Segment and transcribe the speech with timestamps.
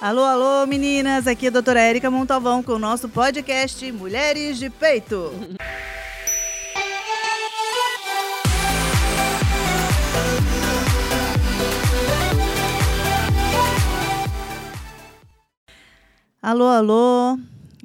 [0.00, 1.26] Alô, alô, meninas!
[1.26, 5.32] Aqui é a doutora Érica Montalvão com o nosso podcast Mulheres de Peito.
[16.40, 17.36] alô, alô!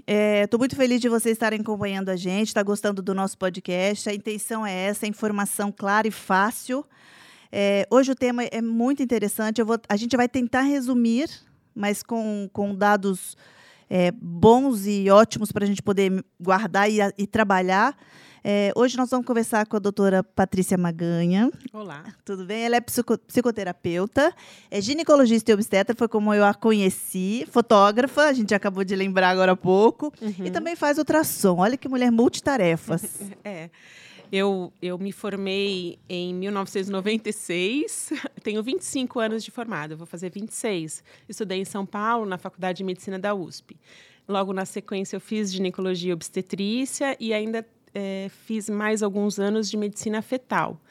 [0.05, 4.07] Estou é, muito feliz de vocês estarem acompanhando a gente, está gostando do nosso podcast.
[4.07, 6.85] A intenção é essa, informação clara e fácil.
[7.51, 9.63] É, hoje o tema é muito interessante.
[9.63, 11.27] Vou, a gente vai tentar resumir,
[11.75, 13.35] mas com, com dados
[13.89, 17.95] é, bons e ótimos para a gente poder guardar e, e trabalhar.
[18.45, 21.49] É, hoje nós vamos conversar com a doutora Patrícia Maganha.
[21.71, 22.03] Olá.
[22.25, 22.65] Tudo bem?
[22.65, 24.33] Ela é psico psicoterapeuta,
[24.69, 29.29] é ginecologista e obstetra, foi como eu a conheci, fotógrafa, a gente acabou de lembrar
[29.29, 30.45] agora há pouco, uhum.
[30.45, 31.59] e também faz ultrassom.
[31.59, 33.21] Olha que mulher multitarefas.
[33.45, 33.69] é.
[34.35, 41.03] Eu, eu me formei em 1996, tenho 25 anos de formada, vou fazer 26.
[41.29, 43.77] Estudei em São Paulo, na Faculdade de Medicina da USP.
[44.27, 49.69] Logo na sequência, eu fiz ginecologia e obstetrícia e ainda é, fiz mais alguns anos
[49.69, 50.81] de medicina fetal.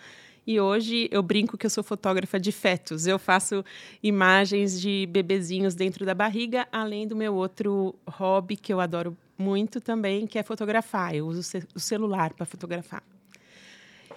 [0.47, 3.09] E hoje eu brinco que eu sou fotógrafa de fetos.
[3.09, 3.65] Eu faço
[4.01, 9.81] imagens de bebezinhos dentro da barriga, além do meu outro hobby que eu adoro muito
[9.81, 11.13] também, que é fotografar.
[11.13, 11.41] Eu uso
[11.75, 13.03] o celular para fotografar.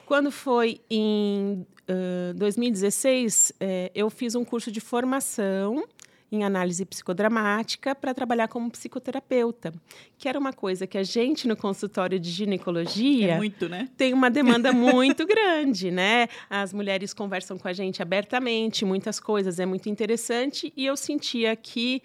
[0.06, 5.84] Quando foi em uh, 2016, eh, eu fiz um curso de formação
[6.32, 9.74] em análise psicodramática para trabalhar como psicoterapeuta,
[10.18, 13.88] que era uma coisa que a gente no consultório de ginecologia é muito, né?
[13.96, 16.28] tem uma demanda muito grande, né?
[16.50, 21.56] As mulheres conversam com a gente abertamente, muitas coisas, é muito interessante e eu sentia
[21.56, 22.02] que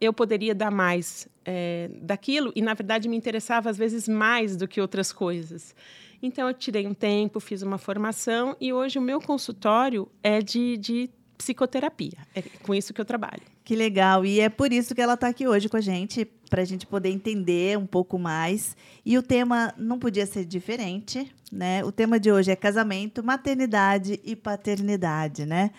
[0.00, 4.66] eu poderia dar mais é, daquilo e na verdade me interessava às vezes mais do
[4.66, 5.74] que outras coisas.
[6.22, 10.76] Então eu tirei um tempo, fiz uma formação e hoje o meu consultório é de,
[10.76, 12.18] de psicoterapia.
[12.34, 13.42] É com isso que eu trabalho.
[13.64, 14.26] Que legal.
[14.26, 16.86] E é por isso que ela está aqui hoje com a gente, para a gente
[16.86, 18.76] poder entender um pouco mais.
[19.06, 21.82] E o tema não podia ser diferente, né?
[21.84, 25.70] O tema de hoje é casamento, maternidade e paternidade, né?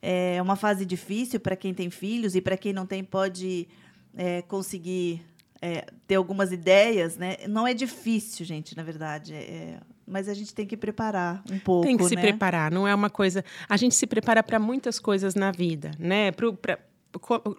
[0.00, 3.68] É uma fase difícil para quem tem filhos e para quem não tem pode
[4.16, 5.22] é, conseguir
[5.60, 7.36] é, ter algumas ideias, né?
[7.48, 9.34] Não é difícil, gente, na verdade.
[9.34, 9.78] É,
[10.12, 11.86] mas a gente tem que preparar um pouco.
[11.86, 12.20] Tem que se né?
[12.20, 13.42] preparar, não é uma coisa.
[13.68, 16.30] A gente se prepara para muitas coisas na vida, né?
[16.32, 16.78] Pro, pra,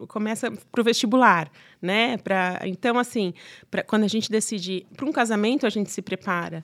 [0.07, 2.17] começa para o vestibular, né?
[2.17, 3.33] Pra, então, assim,
[3.69, 6.63] pra, quando a gente decide para um casamento, a gente se prepara.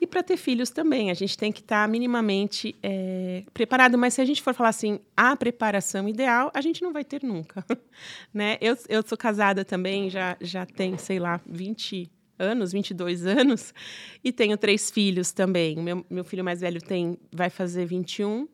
[0.00, 3.96] E para ter filhos também, a gente tem que estar tá minimamente é, preparado.
[3.96, 7.22] Mas se a gente for falar assim, a preparação ideal, a gente não vai ter
[7.22, 7.64] nunca.
[8.32, 8.58] né?
[8.60, 13.74] eu, eu sou casada também, já, já tem, sei lá, 20 anos, 22 anos,
[14.22, 15.76] e tenho três filhos também.
[15.76, 18.48] Meu, meu filho mais velho tem, vai fazer 21.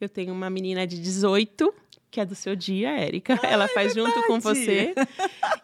[0.00, 1.74] Eu tenho uma menina de 18,
[2.10, 3.38] que é do seu dia, Érica.
[3.42, 4.94] Ela é faz junto com você.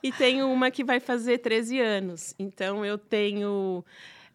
[0.02, 2.34] E tenho uma que vai fazer 13 anos.
[2.38, 3.82] Então, eu tenho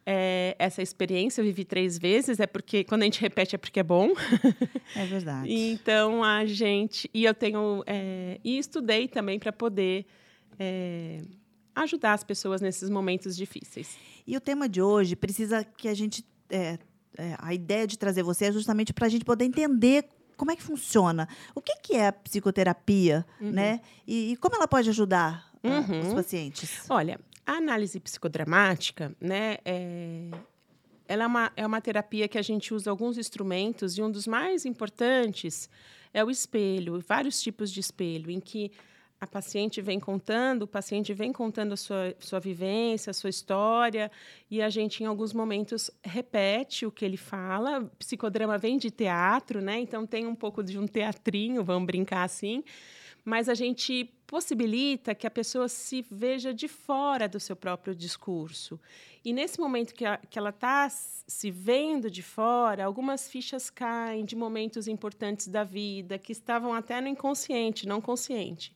[0.04, 3.78] é, essa experiência, eu vivi três vezes, é porque quando a gente repete é porque
[3.78, 4.12] é bom.
[4.96, 5.52] É verdade.
[5.52, 7.08] então, a gente.
[7.14, 7.84] E eu tenho.
[7.86, 10.04] É, e estudei também para poder.
[10.58, 11.20] É,
[11.74, 13.96] ajudar as pessoas nesses momentos difíceis.
[14.26, 16.24] E o tema de hoje precisa que a gente.
[16.48, 16.78] É,
[17.16, 20.04] é, a ideia de trazer você é justamente para a gente poder entender
[20.36, 21.28] como é que funciona.
[21.54, 23.50] O que, que é a psicoterapia, uhum.
[23.50, 23.80] né?
[24.06, 26.00] E, e, como ela pode ajudar ah, uhum.
[26.00, 26.86] os pacientes?
[26.88, 29.58] Olha, a análise psicodramática, né?
[29.64, 30.30] É,
[31.06, 34.26] ela é uma, é uma terapia que a gente usa alguns instrumentos e um dos
[34.26, 35.68] mais importantes
[36.14, 38.70] é o espelho, vários tipos de espelho, em que
[39.20, 44.10] a paciente vem contando, o paciente vem contando a sua, sua vivência, a sua história,
[44.50, 47.80] e a gente, em alguns momentos, repete o que ele fala.
[47.80, 49.78] O psicodrama vem de teatro, né?
[49.78, 52.64] Então tem um pouco de um teatrinho, vamos brincar assim,
[53.30, 58.78] mas a gente possibilita que a pessoa se veja de fora do seu próprio discurso.
[59.24, 64.24] E nesse momento que, a, que ela está se vendo de fora, algumas fichas caem
[64.24, 68.74] de momentos importantes da vida que estavam até no inconsciente, não consciente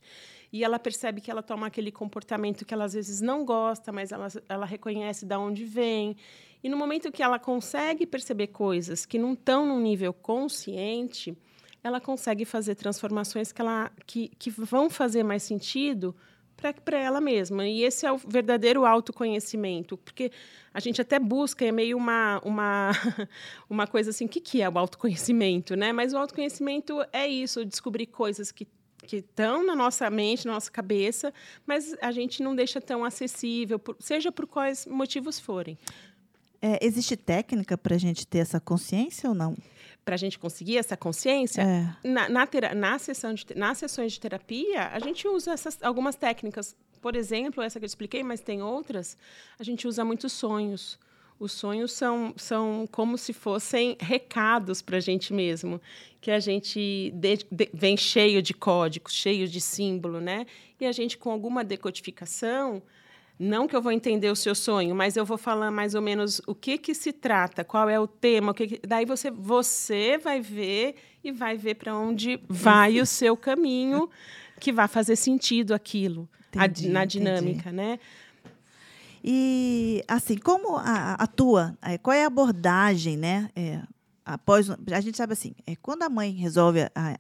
[0.53, 4.13] e ela percebe que ela toma aquele comportamento que ela às vezes não gosta, mas
[4.13, 6.17] ela, ela reconhece de onde vem.
[6.63, 11.37] E no momento que ela consegue perceber coisas que não estão num nível consciente,
[11.85, 16.17] ela consegue fazer transformações que, ela, que, que vão fazer mais sentido
[16.57, 17.67] para ela mesma.
[17.67, 20.33] E esse é o verdadeiro autoconhecimento, porque
[20.73, 22.93] a gente até busca, é meio uma, uma,
[23.69, 25.77] uma coisa assim, o que, que é o autoconhecimento?
[25.77, 25.93] Né?
[25.93, 28.67] Mas o autoconhecimento é isso, descobrir coisas que
[29.07, 31.31] que estão na nossa mente, na nossa cabeça,
[31.67, 35.77] mas a gente não deixa tão acessível, por, seja por quais motivos forem.
[36.63, 39.55] É, existe técnica para a gente ter essa consciência ou não?
[40.05, 42.09] Para a gente conseguir essa consciência, É.
[42.09, 46.77] na, na, na sessão de, nas sessões de terapia, a gente usa essas, algumas técnicas.
[47.01, 49.17] Por exemplo, essa que eu expliquei, mas tem outras.
[49.59, 50.99] A gente usa muitos sonhos.
[51.39, 55.81] Os sonhos são, são como se fossem recados para a gente mesmo,
[56.21, 60.47] que a gente de- de- vem cheio de códigos, cheio de símbolo, né?
[60.81, 62.81] E a gente, com alguma decodificação,
[63.39, 66.41] não que eu vou entender o seu sonho, mas eu vou falar mais ou menos
[66.47, 70.17] o que que se trata, qual é o tema, o que, que- daí você você
[70.19, 74.09] vai ver e vai ver para onde vai o seu caminho
[74.61, 77.19] que vai fazer sentido aquilo a di- Entendi, na entendi.
[77.19, 77.99] dinâmica, né?
[79.23, 83.51] E, assim, como a, a tua, é, qual é a abordagem, né?
[83.57, 83.81] é,
[84.25, 87.19] após, a gente sabe assim, é, quando a mãe resolve, a- a-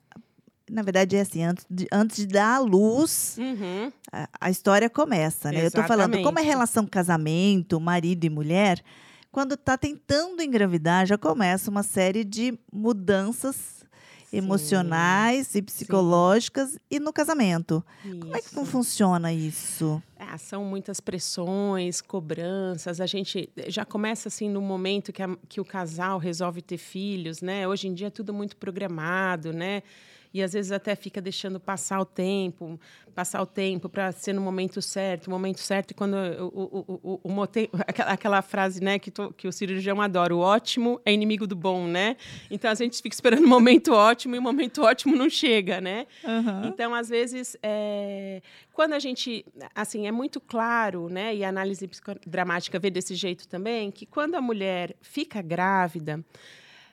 [0.70, 3.92] na verdade é assim, antes de, antes de dar à luz, Uhum.
[4.12, 5.62] a, a história começa, né?
[5.62, 6.46] Eu estou falando, como é Exatamente.
[6.48, 8.82] relação casamento, marido e mulher,
[9.30, 13.84] quando está tentando engravidar, já começa uma série de mudanças
[14.32, 17.84] emocionais e psicológicas e no casamento.
[18.02, 18.64] Como é que Isso.
[18.66, 20.02] funciona isso?
[20.30, 23.00] Ah, são muitas pressões, cobranças.
[23.00, 27.40] A gente já começa assim no momento que, a- que o casal resolve ter filhos,
[27.42, 27.66] né?
[27.68, 29.82] Hoje em dia é tudo muito programado, né?
[30.32, 32.76] E às vezes até fica deixando passar o tempo,
[33.14, 35.92] passar o tempo para ser no momento certo, o momento certo.
[35.92, 37.42] E quando o, o, o, o,
[37.86, 41.54] aquela, aquela frase, né, que, to- que o cirurgião adora, o ótimo é inimigo do
[41.54, 42.16] bom, né?
[42.50, 46.04] Então a gente fica esperando o momento ótimo e o momento ótimo não chega, né?
[46.66, 48.42] Então, às vezes, é,
[48.72, 53.46] quando a gente, assim, é muito claro, né, e a análise psicodramática vê desse jeito
[53.46, 56.24] também, que quando a mulher fica grávida,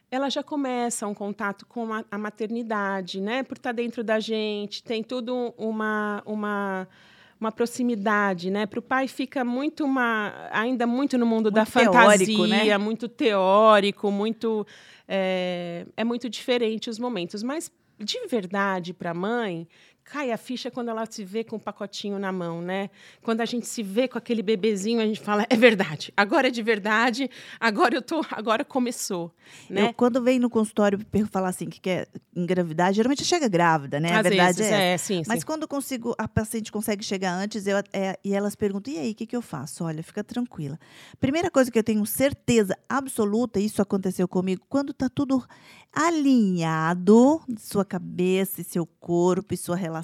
[0.10, 4.84] ela já começa um contato com a, a maternidade, né, por estar dentro da gente,
[4.84, 6.88] tem tudo uma uma
[7.40, 8.68] uma proximidade, né?
[8.68, 12.78] Para o pai fica muito uma ainda muito no mundo da Muito teórico, fantasia, né?
[12.78, 14.68] muito teórico, muito
[15.08, 19.68] é, é muito diferente os momentos, mas de verdade para a mãe
[20.12, 22.90] cai a ficha quando ela se vê com o pacotinho na mão, né?
[23.24, 26.52] Quando a gente se vê com aquele bebezinho, a gente fala é verdade, agora é
[26.52, 29.32] de verdade, agora eu tô, agora começou,
[29.70, 29.84] né?
[29.84, 31.00] Eu, quando vem no consultório
[31.32, 34.12] falar assim que quer engravidar, geralmente chega grávida, né?
[34.12, 35.46] a Às verdade vezes, é, é, sim, Mas sim.
[35.46, 39.16] quando consigo, a paciente consegue chegar antes, eu, é, e elas perguntam: e aí, o
[39.16, 39.86] que, que eu faço?
[39.86, 40.78] Olha, fica tranquila.
[41.22, 45.42] Primeira coisa que eu tenho certeza absoluta, isso aconteceu comigo, quando está tudo
[45.94, 50.01] alinhado, sua cabeça e seu corpo e sua relação,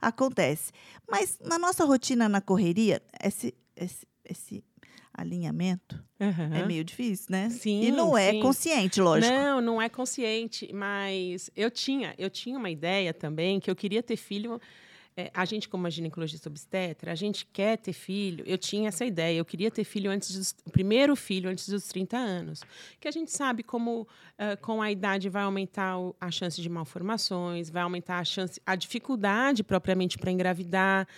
[0.00, 0.72] acontece.
[1.08, 4.64] Mas na nossa rotina, na correria, esse, esse, esse
[5.12, 6.54] alinhamento Aham.
[6.54, 7.50] é meio difícil, né?
[7.50, 8.40] Sim, e não é sim.
[8.40, 9.32] consciente, lógico.
[9.32, 14.02] Não, não é consciente, mas eu tinha, eu tinha uma ideia também que eu queria
[14.02, 14.60] ter filho.
[15.20, 18.44] É, a gente, como a ginecologista obstetra, a gente quer ter filho.
[18.46, 21.88] Eu tinha essa ideia, eu queria ter filho antes dos, o primeiro filho antes dos
[21.88, 22.62] 30 anos.
[23.00, 24.06] Que a gente sabe como
[24.38, 28.62] ah, com a idade vai aumentar o- a chance de malformações, vai aumentar a chance,
[28.64, 31.08] a dificuldade propriamente para engravidar.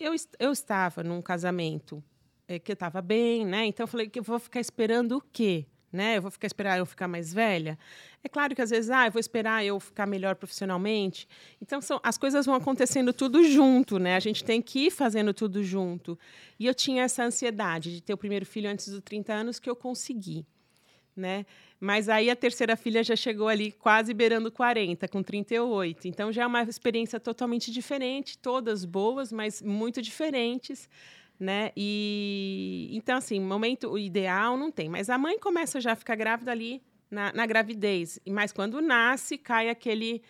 [0.00, 2.02] Eu, eu estava num casamento
[2.48, 3.66] é, que eu estava bem, né?
[3.66, 5.64] Então eu falei que eu vou ficar esperando o quê?
[5.94, 6.16] Né?
[6.16, 7.78] Eu vou ficar esperar eu ficar mais velha?
[8.24, 11.28] É claro que às vezes, ah, eu vou esperar eu ficar melhor profissionalmente.
[11.62, 14.16] Então são, as coisas vão acontecendo tudo junto, né?
[14.16, 16.18] A gente tem que ir fazendo tudo junto.
[16.58, 19.70] E eu tinha essa ansiedade de ter o primeiro filho antes dos 30 anos que
[19.70, 20.44] eu consegui,
[21.16, 21.46] né?
[21.78, 26.08] Mas aí a terceira filha já chegou ali quase beirando 40, com 38.
[26.08, 30.88] Então já é uma experiência totalmente diferente, todas boas, mas muito diferentes
[31.38, 31.70] né?
[31.76, 36.50] E então assim, momento ideal não tem, mas a mãe começa já a ficar grávida
[36.52, 40.22] ali na, na gravidez, mas quando nasce cai aquele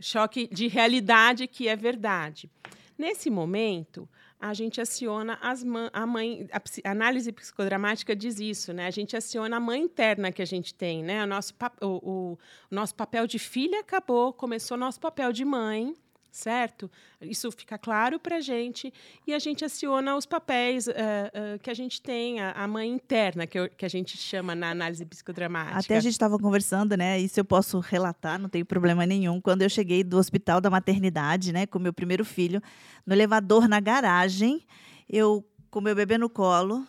[0.00, 2.50] choque de realidade que é verdade.
[2.96, 4.08] Nesse momento,
[4.40, 8.86] a gente aciona as a mãe, a, análise psicodramática diz isso, né?
[8.86, 11.22] A gente aciona a mãe interna que a gente tem, né?
[11.24, 15.94] O nosso, o, o- o nosso papel de filha acabou, começou nosso papel de mãe,
[16.30, 16.90] certo?
[17.20, 18.92] Isso fica claro para a gente
[19.26, 20.94] e a gente aciona os papéis eh,
[21.32, 24.54] eh, que a gente tem, a, a mãe interna, que, eu- que a gente chama
[24.54, 25.78] na análise psicodramática.
[25.78, 27.18] Até a gente estava conversando, né?
[27.18, 29.40] Isso eu posso relatar, não tem problema nenhum.
[29.40, 32.62] Quando eu cheguei do hospital da maternidade, né, com meu primeiro filho,
[33.06, 34.64] no elevador na garagem,
[35.08, 36.86] eu com meu bebê no colo,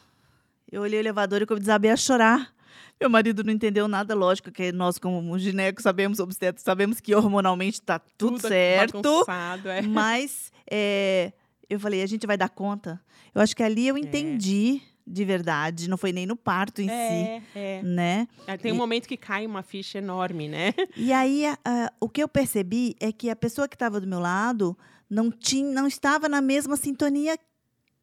[0.71, 2.53] eu olhei o elevador e desabei a chorar.
[2.99, 7.79] Meu marido não entendeu nada, lógico que nós, como ginecos, sabemos, obstetras, sabemos que hormonalmente
[7.79, 9.01] está tudo, certo.
[9.01, 9.81] bagunçado, é.
[9.81, 11.31] Mas é,
[11.69, 12.99] eu falei, a gente vai dar conta.
[13.33, 16.91] Eu acho que ali eu entendi de verdade, não foi nem no parto em si,
[16.93, 17.81] É, é.
[17.81, 18.27] né?
[18.45, 20.71] É, Tem um momento que cai uma ficha enorme, né?
[20.95, 24.05] E aí, a- a- o que eu percebi é que a pessoa que estava do
[24.05, 24.77] meu lado
[25.09, 27.35] não, tinha, não estava na mesma sintonia.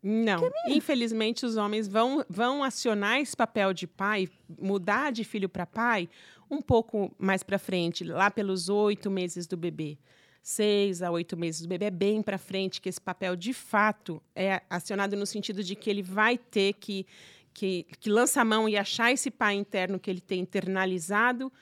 [0.08, 0.48] Não.
[0.68, 6.08] Infelizmente, os homens vão, vão acionar esse papel de pai, mudar de filho para pai,
[6.48, 9.98] um pouco mais para frente, lá pelos oito meses do bebê.
[10.40, 14.22] Seis a oito meses do bebê é bem para frente, que esse papel de fato
[14.32, 17.04] é acionado no sentido de que ele vai ter que,
[17.52, 21.52] que, que lançar a mão e achar esse pai interno que ele tem internalizado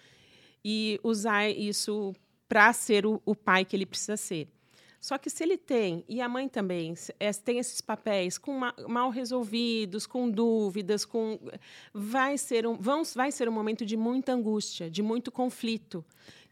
[0.62, 2.14] e usar isso
[2.46, 4.48] para ser o, o pai que ele precisa ser.
[5.04, 8.58] Só que se ele tem, e a mãe também, é, tem esses papéis com
[8.88, 11.38] mal resolvidos, com dúvidas, com
[11.92, 16.02] vai ser um vão, vai ser um momento de muita angústia, de muito conflito.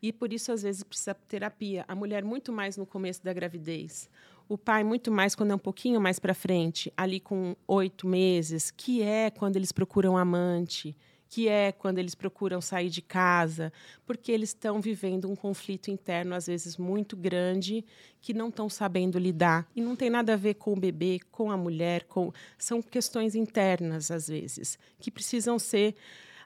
[0.02, 1.86] E por isso às vezes precisa terapia.
[1.88, 4.10] A mulher muito mais no começo da gravidez.
[4.46, 8.70] O pai muito mais quando é um pouquinho mais para frente, ali com oito meses,
[8.70, 10.94] que é quando eles procuram amante,
[11.32, 13.72] que é quando eles procuram sair de casa,
[14.04, 17.86] porque eles estão vivendo um conflito interno, às vezes muito grande,
[18.20, 19.66] que não estão sabendo lidar.
[19.74, 23.34] E não tem nada a ver com o bebê, com a mulher, com são questões
[23.34, 25.96] internas, às vezes, que precisam ser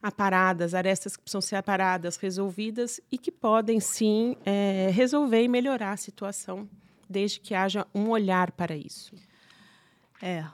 [0.00, 5.95] aparadas, arestas que precisam ser aparadas, resolvidas e que podem sim é, resolver e melhorar
[5.95, 6.69] a situação,
[7.11, 9.16] desde que haja um olhar para isso.
[10.23, 10.45] É,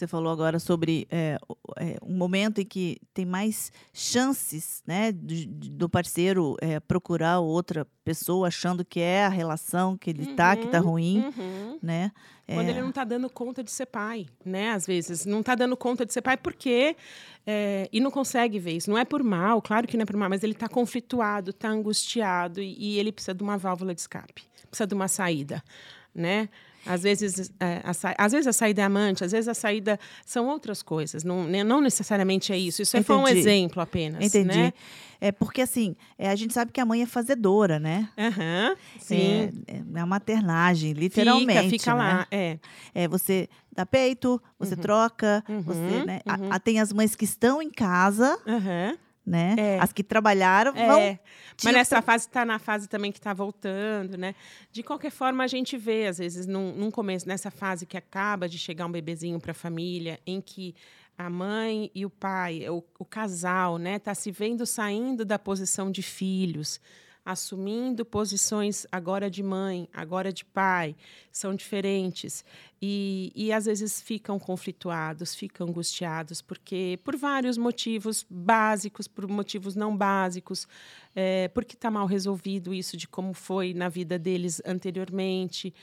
[0.00, 1.38] você falou agora sobre é,
[1.76, 8.48] é, um momento em que tem mais chances né, do, parceiro é, procurar outra pessoa
[8.48, 11.24] achando que é a relação que ele está, uhum, que está ruim.
[11.36, 11.78] Uhum.
[11.82, 12.12] Né?
[12.46, 14.70] Quando ele não está dando conta de ser pai, né?
[14.72, 15.24] Às vezes.
[15.24, 16.96] Não está dando conta de ser pai porque.
[17.46, 18.90] É, e não consegue ver isso.
[18.90, 21.68] Não é por mal, claro que não é por mal, mas ele está conflituado, está
[21.68, 25.62] angustiado e, e ele precisa de uma válvula de escape, precisa de uma saída.
[26.12, 26.48] Né?
[26.86, 30.46] Às vezes, é, a, às vezes a saída é amante, às vezes a saída são
[30.48, 31.24] outras coisas.
[31.24, 32.82] Não, né, não necessariamente é isso.
[32.82, 34.24] Isso é foi um exemplo apenas.
[34.24, 34.56] Entendi.
[34.56, 34.72] Né?
[35.20, 38.08] É porque, assim, é, a gente sabe que a mãe é fazedora, né?
[38.16, 39.50] Uhum, sim.
[39.66, 41.70] É, é, maternagem, literalmente.
[41.70, 41.98] Fica, fica né?
[41.98, 42.58] lá, é.
[42.94, 43.06] é.
[43.08, 44.80] Você dá peito, você uhum.
[44.80, 46.20] troca, uhum, você, né?
[46.24, 48.38] A, a, tem as mães que estão em casa.
[48.46, 49.54] Uhum né?
[49.58, 49.78] É.
[49.80, 50.86] As que trabalharam é.
[50.86, 51.18] vão.
[51.64, 54.34] Mas nessa fase está na fase também que está voltando, né?
[54.72, 58.48] De qualquer forma, a gente vê, às vezes, num, num começo, nessa fase que acaba
[58.48, 60.74] de chegar um bebezinho para a família, em que
[61.16, 65.90] a mãe e o pai, o, o casal, né, está se vendo saindo da posição
[65.90, 66.80] de filhos
[67.24, 70.96] assumindo posições agora de mãe, agora de pai,
[71.30, 72.44] são diferentes.
[72.82, 79.76] E, e às vezes ficam conflituados, ficam angustiados, porque por vários motivos básicos, por motivos
[79.76, 80.66] não básicos,
[81.14, 85.74] é, porque está mal resolvido isso de como foi na vida deles anteriormente.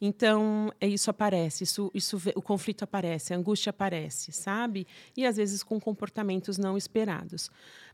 [0.00, 4.86] Então, é, isso aparece, isso, isso, o conflito aparece, a angústia aparece, sabe?
[5.16, 7.50] E às vezes com comportamentos não esperados.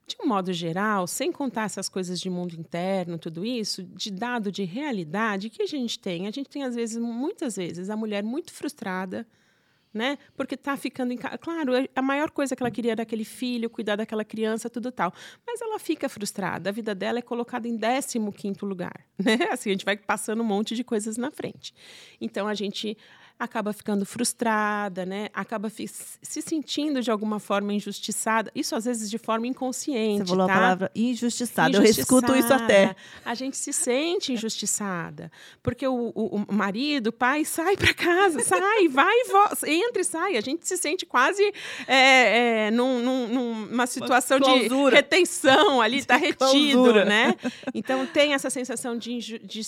[0.06, 4.50] De um modo geral, sem contar essas coisas de mundo interno, tudo isso, de dado
[4.50, 6.26] de realidade, que a gente tem?
[6.26, 9.26] A gente tem, às vezes, muitas vezes, a mulher muito frustrada,
[9.92, 10.18] né?
[10.36, 11.36] Porque está ficando em casa.
[11.36, 15.12] Claro, a maior coisa que ela queria era aquele filho, cuidar daquela criança, tudo tal.
[15.46, 16.70] Mas ela fica frustrada.
[16.70, 19.48] A vida dela é colocada em 15 quinto lugar, né?
[19.50, 21.74] Assim, a gente vai passando um monte de coisas na frente.
[22.20, 22.96] Então, a gente
[23.40, 25.28] acaba ficando frustrada, né?
[25.32, 28.52] Acaba se sentindo de alguma forma injustiçada.
[28.54, 30.24] Isso às vezes de forma inconsciente.
[30.24, 30.52] Você falou tá?
[30.52, 31.70] a palavra injustiçada.
[31.70, 31.86] injustiçada.
[31.86, 32.94] Eu escuto isso até.
[33.24, 35.32] A gente se sente injustiçada
[35.62, 40.02] porque o, o, o marido, o pai sai para casa, sai, vai e volta, entra
[40.02, 40.36] e sai.
[40.36, 41.42] A gente se sente quase
[41.88, 47.34] é, é, num, num, numa situação de retenção ali, está retido, né?
[47.72, 49.62] Então tem essa sensação de, de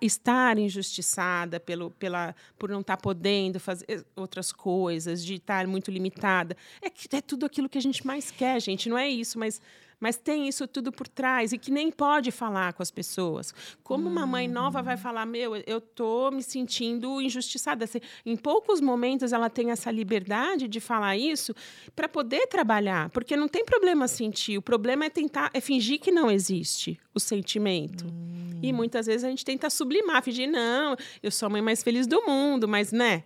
[0.00, 3.11] estar injustiçada pelo, pela, por não estar tá podendo
[3.58, 6.56] fazer outras coisas, de estar muito limitada.
[6.80, 8.88] É, é tudo aquilo que a gente mais quer, gente.
[8.88, 9.60] Não é isso, mas
[10.02, 13.54] mas tem isso tudo por trás e que nem pode falar com as pessoas.
[13.84, 17.84] Como uma mãe nova vai falar, meu, eu tô me sentindo injustiçada.
[17.84, 21.54] Assim, em poucos momentos ela tem essa liberdade de falar isso
[21.94, 24.58] para poder trabalhar, porque não tem problema sentir.
[24.58, 28.04] O problema é tentar, é fingir que não existe o sentimento.
[28.04, 28.58] Hum.
[28.60, 32.08] E muitas vezes a gente tenta sublimar, fingir não, eu sou a mãe mais feliz
[32.08, 33.22] do mundo, mas né?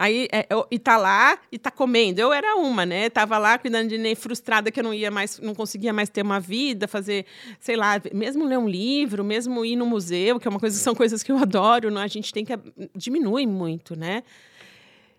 [0.00, 2.20] Aí, é, eu, e tá lá e tá comendo.
[2.20, 3.10] Eu era uma, né?
[3.10, 6.22] Tava lá cuidando de nem frustrada que eu não ia mais, não conseguia mais ter
[6.22, 7.26] uma vida, fazer,
[7.58, 10.94] sei lá, mesmo ler um livro, mesmo ir no museu, que é uma coisa, são
[10.94, 12.00] coisas que eu adoro, não?
[12.00, 12.56] a gente tem que
[12.94, 14.22] diminui muito, né?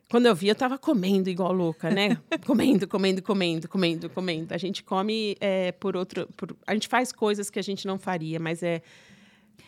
[0.10, 2.18] Quando eu vi, eu estava comendo igual louca, né?
[2.48, 4.54] comendo, comendo, comendo, comendo, comendo.
[4.54, 6.28] A gente come é, por outro.
[6.38, 8.82] Por, a gente faz coisas que a gente não faria, mas é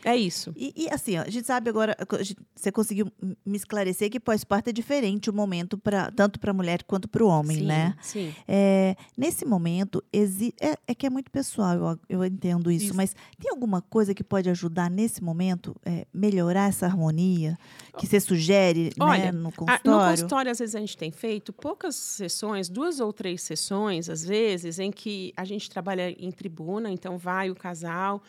[0.04, 0.52] É isso.
[0.56, 3.12] E, e, assim, ó, a gente sabe agora, gente, você conseguiu
[3.46, 7.24] me esclarecer que pós-parto é diferente o momento para tanto para a mulher quanto para
[7.24, 7.96] o homem, sim, né?
[8.02, 8.34] Sim.
[8.48, 12.96] É, nesse momento, exi é, é, que é muito pessoal, eu, eu entendo isso, isso,
[12.96, 17.58] mas tem alguma coisa que pode ajudar nesse momento é, melhorar essa harmonia
[17.98, 19.92] que você sugere né, Olha, né, no consultório?
[19.92, 24.10] A, no consultório, às vezes, a gente tem feito poucas sessões, duas ou três sessões,
[24.10, 28.22] às vezes, em que a gente trabalha em tribuna, então vai o casal,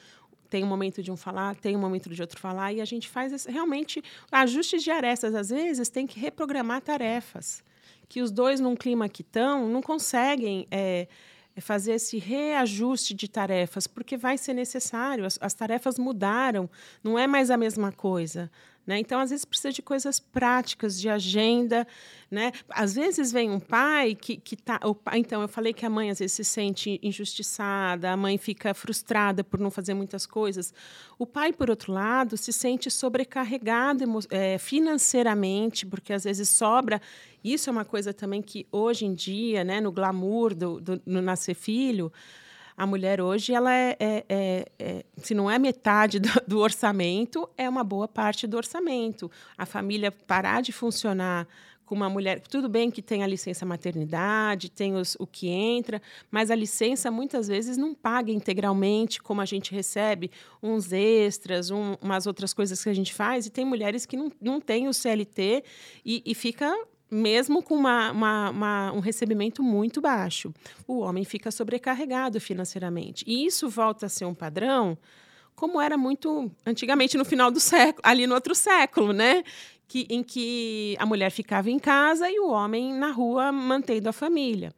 [0.53, 3.09] tem um momento de um falar, tem um momento de outro falar, e a gente
[3.09, 5.35] faz esse, realmente ajustes de arestas.
[5.35, 7.65] Às vezes, tem que reprogramar tarefas,
[8.07, 11.09] que os dois, num clima que estão, não conseguem é,
[11.59, 16.69] fazer esse reajuste de tarefas, porque vai ser necessário, as, as tarefas mudaram,
[17.03, 18.51] não é mais a mesma coisa.
[18.87, 18.99] Né?
[18.99, 21.87] Então, às vezes, precisa de coisas práticas, de agenda.
[22.29, 22.51] Né?
[22.69, 24.81] Às vezes vem um pai que, que tá.
[25.05, 28.75] Pai, então, eu falei que a mãe às vezes se sente injustiçada, a mãe fica
[28.75, 30.75] frustrada por não fazer muitas coisas.
[31.17, 37.01] O pai, por outro lado, se sente sobrecarregado é, financeiramente, porque às vezes sobra.
[37.45, 41.23] Isso é uma coisa também que hoje em dia, né, no glamour do, do no
[41.23, 42.13] nascer filho,
[42.77, 47.49] a mulher hoje, ela é, é, é, é se não é metade do, do, orçamento,
[47.57, 49.31] é uma boa parte do orçamento.
[49.57, 51.47] A família parar de funcionar
[51.85, 56.01] com uma mulher, tudo bem que tem a licença maternidade, tem os, o que entra,
[56.31, 60.31] mas a licença muitas vezes não paga integralmente, como a gente recebe,
[60.63, 64.33] uns extras, um, umas outras coisas que a gente faz, e tem mulheres que não,
[64.41, 65.65] não têm o CLT
[66.03, 66.73] e, e fica
[67.13, 70.53] mesmo com uma, uma, uma, um recebimento muito baixo.
[70.89, 73.23] O homem fica sobrecarregado financeiramente.
[73.27, 74.97] E isso volta a ser um padrão,
[75.55, 79.45] como era muito antigamente no final do século, ali no outro século, né?
[79.87, 84.13] Que, em que a mulher ficava em casa e o homem na rua mantendo a
[84.13, 84.73] família.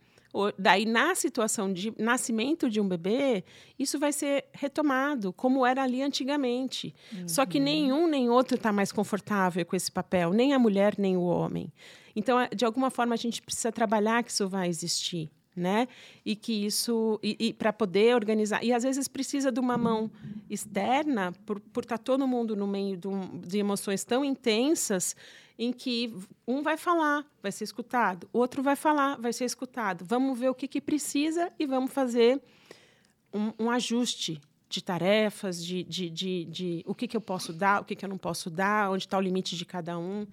[0.59, 3.45] Daí, na situação de nascimento de um bebê,
[3.79, 6.93] isso vai ser retomado, como era ali antigamente.
[7.13, 7.29] Uhum.
[7.29, 7.65] Só que uhum.
[7.65, 11.73] nenhum nem outro está mais confortável com esse papel, nem a mulher, nem o homem.
[12.15, 15.31] Então, de alguma forma, a gente precisa trabalhar que isso vai existir.
[15.57, 15.87] Né?
[16.25, 20.11] E que isso e, e para poder organizar e às vezes precisa de uma mão
[20.51, 25.15] externa por, por estar tá todo mundo no meio de, um, de emoções tão intensas
[25.57, 26.13] em que
[26.45, 30.05] um vai falar, vai ser escutado, outro vai falar, vai ser escutado.
[30.05, 32.43] Vamos ver o que, que precisa e vamos fazer
[33.33, 37.81] um, um ajuste de tarefas, de, de, de, de, o que, que eu posso dar,
[37.81, 40.27] o que, que eu não posso dar, onde está o limite de cada um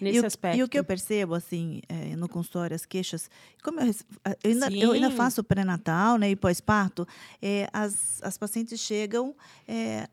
[0.00, 0.58] nesse e aspecto.
[0.58, 3.30] E o que eu percebo, assim, é, no consultório, as queixas,
[3.62, 3.92] como eu, eu,
[4.44, 7.06] ainda, eu ainda, faço pré-natal né, e pós-parto,
[7.40, 9.34] é, as, as pacientes chegam
[9.66, 10.08] é,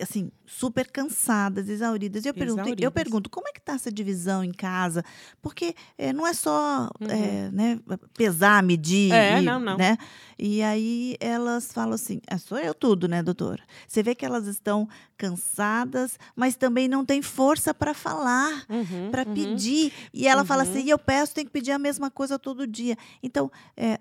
[0.00, 2.24] assim, super cansadas, exauridas.
[2.24, 2.84] E eu pergunto, exauridas.
[2.84, 5.04] eu pergunto, como é que está essa divisão em casa?
[5.40, 7.08] Porque é, não é só uhum.
[7.08, 7.80] é, né,
[8.14, 9.76] pesar, medir, é, e, não, não.
[9.76, 9.96] né?
[10.38, 13.62] E aí elas falam assim, é, sou eu tudo, né, doutora?
[13.86, 19.26] Você vê que elas estão cansadas, mas também não tem força para falar, uhum, para
[19.26, 19.34] uhum.
[19.34, 19.92] pedir.
[20.12, 20.86] E ela fala assim, uhum.
[20.86, 22.96] e eu peço, tem que pedir a mesma coisa todo dia.
[23.22, 24.00] Então, é,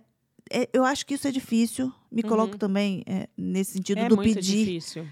[0.51, 1.91] é, eu acho que isso é difícil.
[2.11, 2.57] Me coloco uhum.
[2.57, 4.65] também é, nesse sentido é do muito pedir.
[4.65, 5.07] Difícil.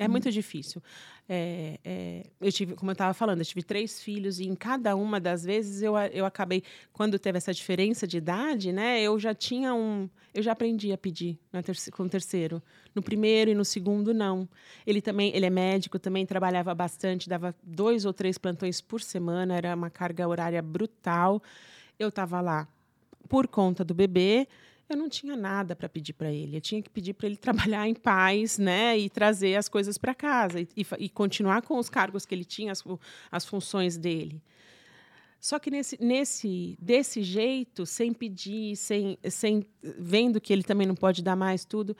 [0.00, 0.30] É muito uhum.
[0.30, 0.82] difícil.
[1.28, 4.96] É, é, eu tive, como eu estava falando, eu tive três filhos e em cada
[4.96, 9.02] uma das vezes eu, eu acabei, quando teve essa diferença de idade, né?
[9.02, 12.62] Eu já tinha um, eu já aprendi a pedir na terceiro, com o terceiro.
[12.94, 14.48] No primeiro e no segundo não.
[14.86, 19.54] Ele também, ele é médico, também trabalhava bastante, dava dois ou três plantões por semana,
[19.54, 21.42] era uma carga horária brutal.
[21.98, 22.66] Eu estava lá
[23.28, 24.48] por conta do bebê
[24.92, 26.56] eu não tinha nada para pedir para ele.
[26.56, 30.14] Eu tinha que pedir para ele trabalhar em paz, né, e trazer as coisas para
[30.14, 32.82] casa e, e, e, continuar com os cargos que ele tinha, as,
[33.30, 34.42] as funções dele.
[35.40, 40.94] Só que nesse, nesse, desse jeito, sem pedir, sem, sem vendo que ele também não
[40.94, 41.96] pode dar mais tudo,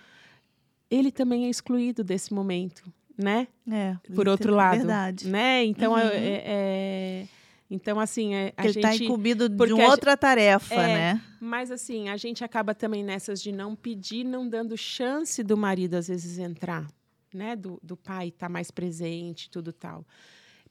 [0.91, 3.49] ele também é excluído desse momento, né?
[3.71, 3.97] É.
[4.15, 5.27] Por outro lado, verdade.
[5.29, 5.65] né?
[5.65, 5.99] Então uhum.
[5.99, 7.29] é, é, é
[7.71, 8.95] então, assim, é, a ele tá gente...
[8.95, 11.23] está incumbido de uma outra tarefa, é, né?
[11.41, 15.95] Mas, assim, a gente acaba também nessas de não pedir, não dando chance do marido,
[15.95, 16.89] às vezes, entrar,
[17.33, 17.55] né?
[17.55, 20.05] Do, do pai estar tá mais presente, tudo tal.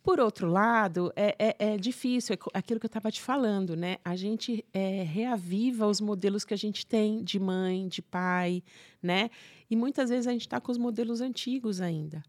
[0.04, 3.98] Por outro lado, é, é, é difícil, é aquilo que eu estava te falando, né?
[4.04, 8.62] A gente é, reaviva os modelos que a gente tem de mãe, de pai,
[9.02, 9.30] né?
[9.70, 12.24] E muitas vezes a gente está com os modelos antigos ainda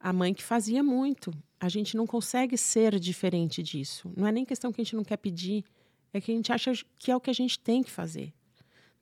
[0.00, 1.32] a mãe que fazia muito.
[1.60, 4.12] A gente não consegue ser diferente disso.
[4.16, 5.64] Não é nem questão que a gente não quer pedir,
[6.12, 8.32] é que a gente acha que é o que a gente tem que fazer.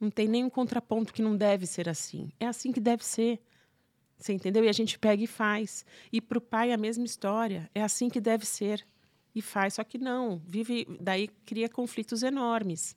[0.01, 2.31] Não tem nenhum contraponto que não deve ser assim.
[2.39, 3.41] É assim que deve ser.
[4.19, 4.65] Você entendeu?
[4.65, 5.85] E a gente pega e faz.
[6.13, 7.71] E para o pai a mesma história.
[7.75, 8.87] É assim que deve ser.
[9.35, 9.75] E faz.
[9.75, 10.41] Só que não.
[10.47, 10.87] Vive.
[11.01, 12.97] Daí cria conflitos enormes.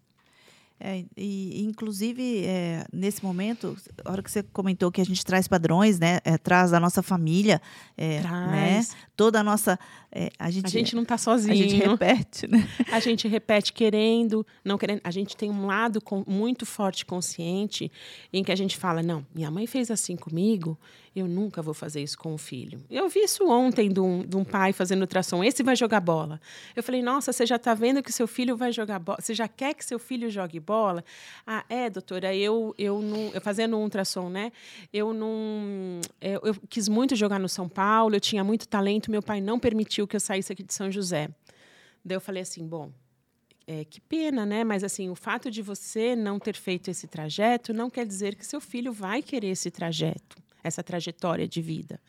[0.80, 5.46] É, e, inclusive, é, nesse momento, a hora que você comentou que a gente traz
[5.46, 6.20] padrões, né?
[6.24, 7.62] É, traz da nossa família,
[7.98, 8.86] é, né?
[9.16, 9.78] Toda a nossa.
[10.10, 11.54] É, a, gente, a gente não está sozinho.
[11.54, 12.68] A gente repete, né?
[12.92, 15.02] A gente repete querendo, não querendo.
[15.04, 17.92] A gente tem um lado com, muito forte consciente
[18.32, 20.80] em que a gente fala: não, minha mãe fez assim comigo,
[21.14, 22.82] eu nunca vou fazer isso com o filho.
[22.90, 25.44] Eu vi isso ontem de um, de um pai fazendo ultrassom.
[25.44, 26.40] Esse vai jogar bola.
[26.74, 29.20] Eu falei: nossa, você já está vendo que seu filho vai jogar bola?
[29.20, 30.69] Você já quer que seu filho jogue bola?
[31.46, 33.30] Ah, é, doutora, eu, eu não.
[33.34, 34.52] Eu fazendo um ultrassom, né?
[34.92, 36.02] Eu não.
[36.22, 39.42] Eu, é, eu quis muito jogar no São Paulo, eu tinha muito talento, meu pai
[39.42, 41.30] não permitiu que eu saísse aqui de São José.
[42.04, 42.92] Daí eu falei assim: bom,
[43.68, 44.64] é, que pena, né?
[44.64, 48.46] Mas assim, o fato de você não ter feito esse trajeto não quer dizer que
[48.46, 52.00] seu filho vai querer esse trajeto essa trajetória de vida.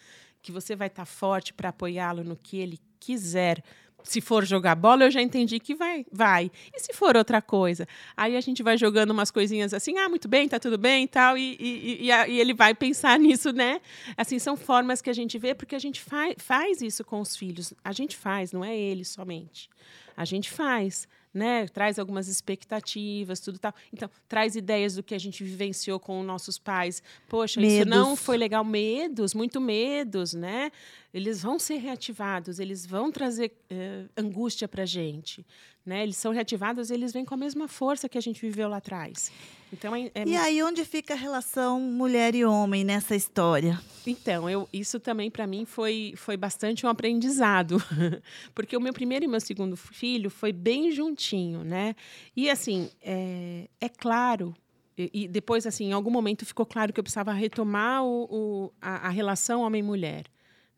[0.43, 3.63] Que você vai estar tá forte para apoiá-lo no que ele quiser.
[4.05, 6.51] Se for jogar bola, eu já entendi que vai, vai.
[6.75, 7.87] E se for outra coisa?
[8.17, 11.09] Aí a gente vai jogando umas coisinhas assim, ah, muito bem, tá tudo bem e
[11.09, 13.81] tal, e, e, e, e ele vai pensar nisso, né?
[14.17, 17.37] Assim, são formas que a gente vê, porque a gente fa faz isso com os
[17.37, 17.73] filhos.
[17.83, 19.69] A gente faz, não é ele somente.
[20.17, 21.67] A gente faz né?
[21.69, 23.73] Traz algumas expectativas, tudo tal.
[23.93, 27.03] Então, traz ideias do que a gente vivenciou com nossos pais.
[27.29, 27.77] Poxa, medos.
[27.77, 28.65] isso não foi legal.
[28.65, 30.71] Medos, muito medos, né?
[31.13, 35.45] Eles vão ser reativados, eles vão trazer uh, angústia para a gente.
[35.85, 36.03] Né?
[36.03, 39.33] Eles são reativados, eles vêm com a mesma força que a gente viveu lá atrás.
[39.73, 40.25] Então, é, é...
[40.27, 43.81] E aí, onde fica a relação mulher e homem nessa história?
[44.07, 47.83] Então, eu, isso também para mim foi, foi bastante um aprendizado,
[48.55, 51.95] porque o meu primeiro e meu segundo filho foi bem juntinho, né?
[52.37, 54.55] E assim, é, é claro
[55.01, 58.73] e, e, depois, assim, em algum momento ficou claro que eu precisava retomar o, o
[58.81, 60.25] a, a, relação homem-mulher,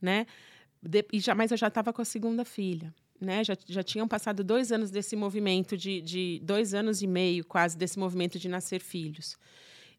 [0.03, 0.27] né?
[0.83, 4.09] De, e já, mas eu já estava com a segunda filha né, já, já tinham
[4.09, 8.49] passado dois anos desse movimento de, de dois anos e meio quase desse movimento de
[8.49, 9.38] nascer filhos.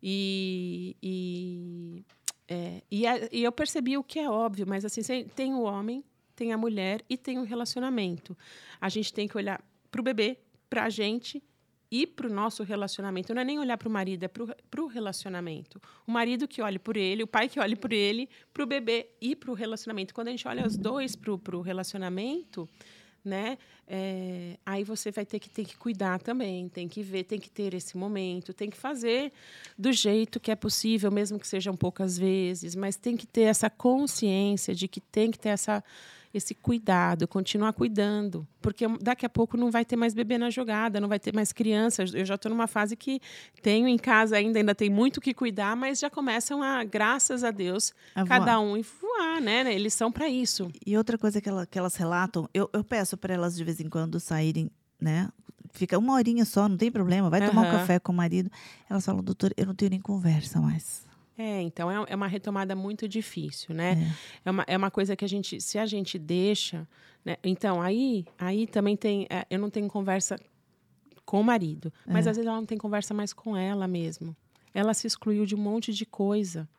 [0.01, 2.03] E e,
[2.47, 5.01] é, e, a, e, eu percebi o que é óbvio mas assim
[5.33, 6.03] tem o homem
[6.35, 8.37] tem a mulher e tem o relacionamento.
[8.81, 10.37] A gente tem que olhar para o bebê
[10.69, 11.41] para a gente
[11.93, 13.35] e para o nosso relacionamento.
[13.35, 15.79] Não é nem olhar para o marido, é para o relacionamento.
[16.07, 19.09] O marido que olhe por ele, o pai que olhe por ele, para o bebê
[19.21, 20.11] e para o relacionamento.
[20.11, 22.67] Quando a gente olha os dois para o relacionamento,
[23.23, 23.59] né?
[23.87, 27.51] É, aí você vai ter que ter que cuidar também, tem que ver, tem que
[27.51, 29.31] ter esse momento, tem que fazer
[29.77, 33.69] do jeito que é possível, mesmo que sejam poucas vezes, mas tem que ter essa
[33.69, 35.83] consciência de que tem que ter essa
[36.33, 40.99] esse cuidado, continuar cuidando, porque daqui a pouco não vai ter mais bebê na jogada,
[40.99, 42.13] não vai ter mais crianças.
[42.13, 43.21] Eu já estou numa fase que
[43.61, 47.51] tenho em casa ainda, ainda tem muito que cuidar, mas já começam a, graças a
[47.51, 49.71] Deus, a cada um voar, né?
[49.73, 50.71] Eles são para isso.
[50.85, 53.79] E outra coisa que, ela, que elas relatam, eu, eu peço para elas de vez
[53.79, 55.29] em quando saírem, né?
[55.71, 57.49] Fica uma horinha só, não tem problema, vai uhum.
[57.49, 58.49] tomar um café com o marido.
[58.89, 61.03] Elas falam, doutor, eu não tenho nem conversa mais.
[61.37, 63.93] É, então é, é uma retomada muito difícil, né?
[63.93, 64.49] É.
[64.49, 66.87] é, uma, é uma coisa que a gente, se a gente deixa,
[67.25, 67.37] né?
[67.43, 70.39] Então aí, aí também tem, é, eu não tenho conversa
[71.25, 72.29] com o marido, mas é.
[72.29, 74.35] às vezes ela não tem conversa mais com ela mesmo.
[74.73, 76.69] Ela se excluiu de um monte de coisa,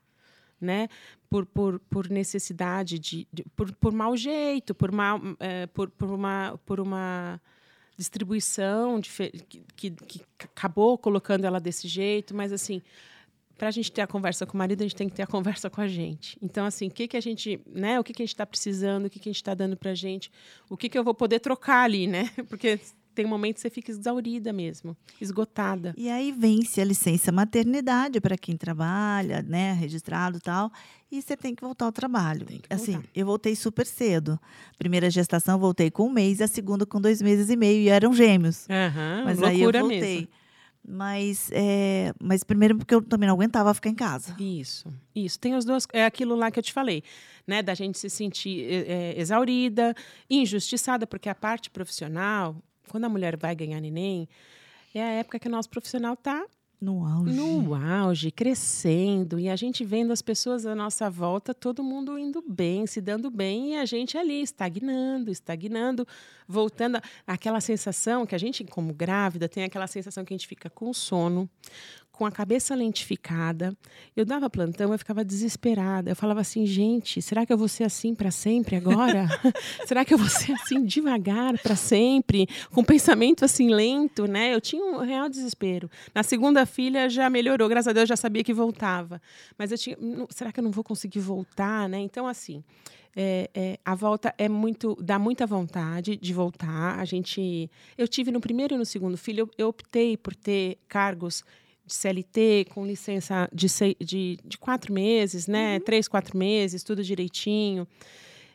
[0.61, 0.89] né?
[1.29, 6.11] Por, por, por necessidade de, de por, por mau jeito, por mal, é, por, por
[6.11, 7.41] uma, por uma
[7.97, 12.83] distribuição de, que, que, que acabou colocando ela desse jeito, mas assim
[13.57, 15.27] para a gente ter a conversa com o marido, a gente tem que ter a
[15.27, 16.37] conversa com a gente.
[16.43, 17.99] Então, assim, o que, que a gente, né?
[18.01, 19.93] O que, que a gente está precisando, o que, que a gente está dando para
[19.93, 20.31] a gente,
[20.69, 22.31] o que, que eu vou poder trocar ali, né?
[22.49, 22.81] Porque
[23.15, 25.95] tem um momento que você fica exaurida mesmo, esgotada.
[25.97, 30.71] E aí vence a licença maternidade para quem trabalha, né, registrado e tal,
[31.11, 32.45] e você tem que voltar ao trabalho.
[32.69, 34.39] Assim, eu voltei super cedo.
[34.77, 38.13] Primeira gestação voltei com um mês, a segunda com dois meses e meio, e eram
[38.13, 38.67] gêmeos.
[38.69, 40.01] Uhum, Mas aí eu voltei.
[40.01, 40.29] Mesmo.
[40.87, 44.37] Mas, é, mas primeiro porque eu também não aguentava ficar em casa.
[44.39, 45.39] Isso, isso.
[45.39, 45.87] Tem os dois.
[45.93, 47.03] É aquilo lá que eu te falei,
[47.47, 47.63] né?
[47.63, 49.95] Da gente se sentir é, exaurida,
[50.29, 52.57] injustiçada, porque a parte profissional,
[52.89, 54.29] quando a mulher vai ganhar neném,
[54.95, 56.45] é a época que o nosso profissional está
[56.85, 57.33] no auge.
[57.33, 59.41] No auge, crescendo.
[59.41, 63.31] E a gente vendo as pessoas à nossa volta, todo mundo indo bem, se dando
[63.31, 66.07] bem, e a gente ali estagnando, estagnando,
[66.47, 67.01] voltando.
[67.27, 70.93] Aquela sensação que a gente, como grávida, tem aquela sensação que a gente fica com
[70.93, 71.49] sono,
[72.15, 73.77] com a cabeça lentificada.
[74.17, 76.13] Eu dava plantão, eu ficava desesperada.
[76.13, 79.27] Eu falava assim, gente, será que eu vou ser assim para sempre agora?
[79.85, 84.55] será que eu vou ser assim devagar para sempre, com pensamento assim lento, né?
[84.55, 85.91] Eu tinha um real desespero.
[86.15, 89.21] Na segunda filha já melhorou, graças a Deus já sabia que voltava.
[89.59, 89.97] Mas eu tinha,
[90.31, 91.99] será que eu não vou conseguir voltar, né?
[91.99, 92.63] Então assim,
[93.17, 98.33] é, é, a volta é muito dá muita vontade de voltar a gente eu tive
[98.33, 101.45] no primeiro e no segundo filho eu, eu optei por ter cargos
[101.87, 103.67] de CLT, com licença de,
[104.01, 105.75] de, de quatro meses, né?
[105.75, 105.81] Uhum.
[105.81, 107.87] Três, quatro meses, tudo direitinho.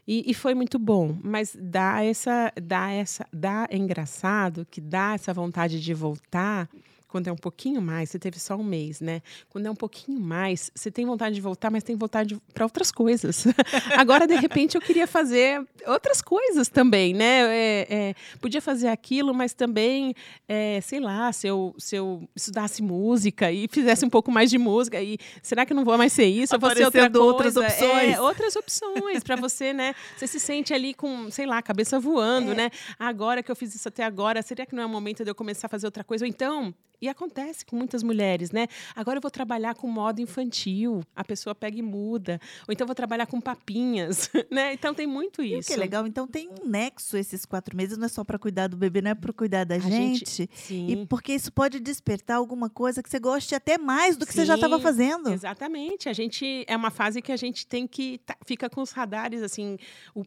[0.07, 5.13] E, e, foi muito bom, mas dá essa, dá essa, dá é engraçado que dá
[5.13, 6.67] essa vontade de voltar
[7.09, 9.21] quando é um pouquinho mais, você teve só um mês, né?
[9.49, 12.91] Quando é um pouquinho mais, você tem vontade de voltar, mas tem vontade para outras
[12.91, 13.45] coisas.
[13.97, 17.41] Agora, de repente, eu queria fazer outras coisas também, né?
[17.47, 20.13] É, é, podia fazer aquilo, mas também,
[20.47, 24.59] é, sei lá, se eu, se eu estudasse música e fizesse um pouco mais de
[24.59, 26.53] música, e será que eu não vou mais ser isso?
[26.53, 27.23] Eu vou ser outra coisa?
[27.23, 28.15] outras opções.
[28.15, 29.95] É, outras opções para você, né?
[30.15, 32.55] Você se sente ali com, sei lá, a cabeça voando, é.
[32.55, 32.71] né?
[32.99, 35.35] Agora que eu fiz isso até agora, seria que não é o momento de eu
[35.35, 36.23] começar a fazer outra coisa?
[36.23, 38.67] Ou então, e acontece com muitas mulheres, né?
[38.95, 42.39] Agora eu vou trabalhar com moda infantil, a pessoa pega e muda.
[42.67, 44.73] Ou então vou trabalhar com papinhas, né?
[44.73, 45.71] Então tem muito isso.
[45.71, 46.05] E que legal.
[46.05, 49.11] Então tem um nexo esses quatro meses, não é só para cuidar do bebê, não
[49.11, 50.19] é para cuidar da gente.
[50.19, 50.49] gente.
[50.53, 50.87] Sim.
[50.89, 54.39] E porque isso pode despertar alguma coisa que você goste até mais do que sim,
[54.39, 55.29] você já estava fazendo.
[55.31, 56.09] Exatamente.
[56.09, 59.41] A gente é uma fase que a gente tem que tá, fica com os radares
[59.41, 59.77] assim,
[60.13, 60.23] o,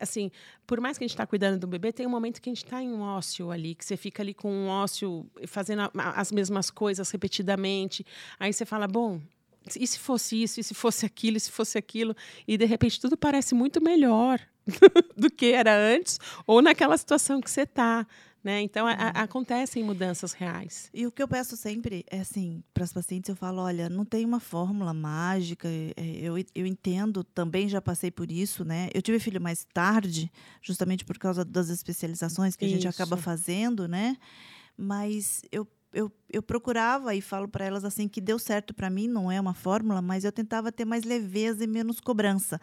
[0.00, 0.30] assim,
[0.66, 2.64] por mais que a gente está cuidando do bebê, tem um momento que a gente
[2.64, 6.32] está em um ócio ali, que você fica ali com um ócio fazendo a, as
[6.32, 8.04] mesmas coisas repetidamente.
[8.38, 9.20] Aí você fala, bom,
[9.78, 13.00] e se fosse isso, e se fosse aquilo, e se fosse aquilo, e de repente
[13.00, 14.40] tudo parece muito melhor
[15.16, 18.06] do que era antes, ou naquela situação que você está.
[18.42, 18.60] Né?
[18.60, 19.12] Então, a, a, uhum.
[19.14, 20.90] acontecem mudanças reais.
[20.92, 24.04] E o que eu peço sempre é assim, para as pacientes, eu falo, olha, não
[24.04, 28.88] tem uma fórmula mágica, é, eu, eu entendo, também já passei por isso, né?
[28.92, 33.86] Eu tive filho mais tarde, justamente por causa das especializações que a gente acaba fazendo,
[33.86, 34.16] né?
[34.76, 39.06] Mas eu eu, eu procurava e falo para elas assim que deu certo para mim,
[39.06, 42.60] não é uma fórmula, mas eu tentava ter mais leveza e menos cobrança.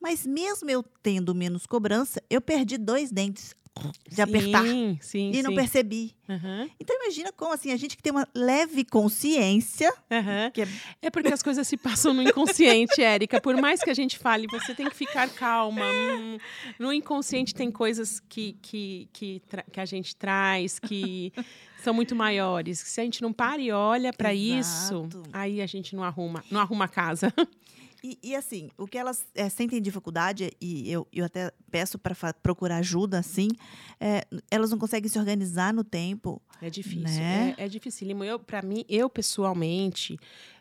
[0.00, 3.54] Mas mesmo eu tendo menos cobrança, eu perdi dois dentes
[4.08, 4.64] de sim, apertar
[5.00, 5.56] sim, e não sim.
[5.56, 6.16] percebi.
[6.28, 6.68] Uhum.
[6.80, 10.30] Então imagina como assim a gente que tem uma leve consciência, uhum.
[10.30, 10.52] é...
[11.02, 11.10] é...
[11.10, 13.40] porque as coisas se passam no inconsciente, Érica.
[13.40, 15.84] Por mais que a gente fale, você tem que ficar calma.
[15.86, 16.38] Hum,
[16.78, 21.32] no inconsciente tem coisas que que, que, que a gente traz que
[21.86, 22.80] são muito maiores.
[22.80, 26.60] Se a gente não para e olha para isso, aí a gente não arruma, não
[26.60, 27.32] arruma a casa.
[28.04, 32.14] E, e, assim, o que elas é, sentem dificuldade, e eu, eu até peço para
[32.34, 33.48] procurar ajuda, assim,
[33.98, 36.40] é, elas não conseguem se organizar no tempo.
[36.62, 37.54] É difícil, né?
[37.58, 38.06] é, é difícil.
[38.22, 40.16] Eu, para mim, eu pessoalmente,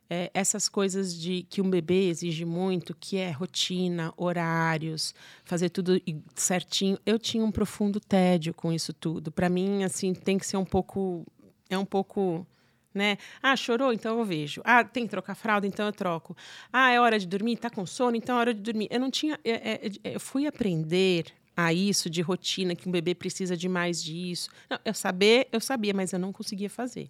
[0.09, 5.13] é, essas coisas de que um bebê exige muito, que é rotina, horários,
[5.43, 5.99] fazer tudo
[6.35, 6.97] certinho.
[7.05, 9.31] Eu tinha um profundo tédio com isso tudo.
[9.31, 11.25] Para mim, assim, tem que ser um pouco,
[11.69, 12.45] é um pouco,
[12.93, 13.17] né?
[13.41, 14.61] Ah, chorou, então eu vejo.
[14.63, 16.35] Ah, tem que trocar fralda, então eu troco.
[16.71, 18.87] Ah, é hora de dormir, tá com sono, então é hora de dormir.
[18.91, 22.91] Eu não tinha, é, é, é eu fui aprender a isso de rotina que um
[22.91, 24.49] bebê precisa de mais disso.
[24.69, 27.09] Não, eu saber, eu sabia, mas eu não conseguia fazer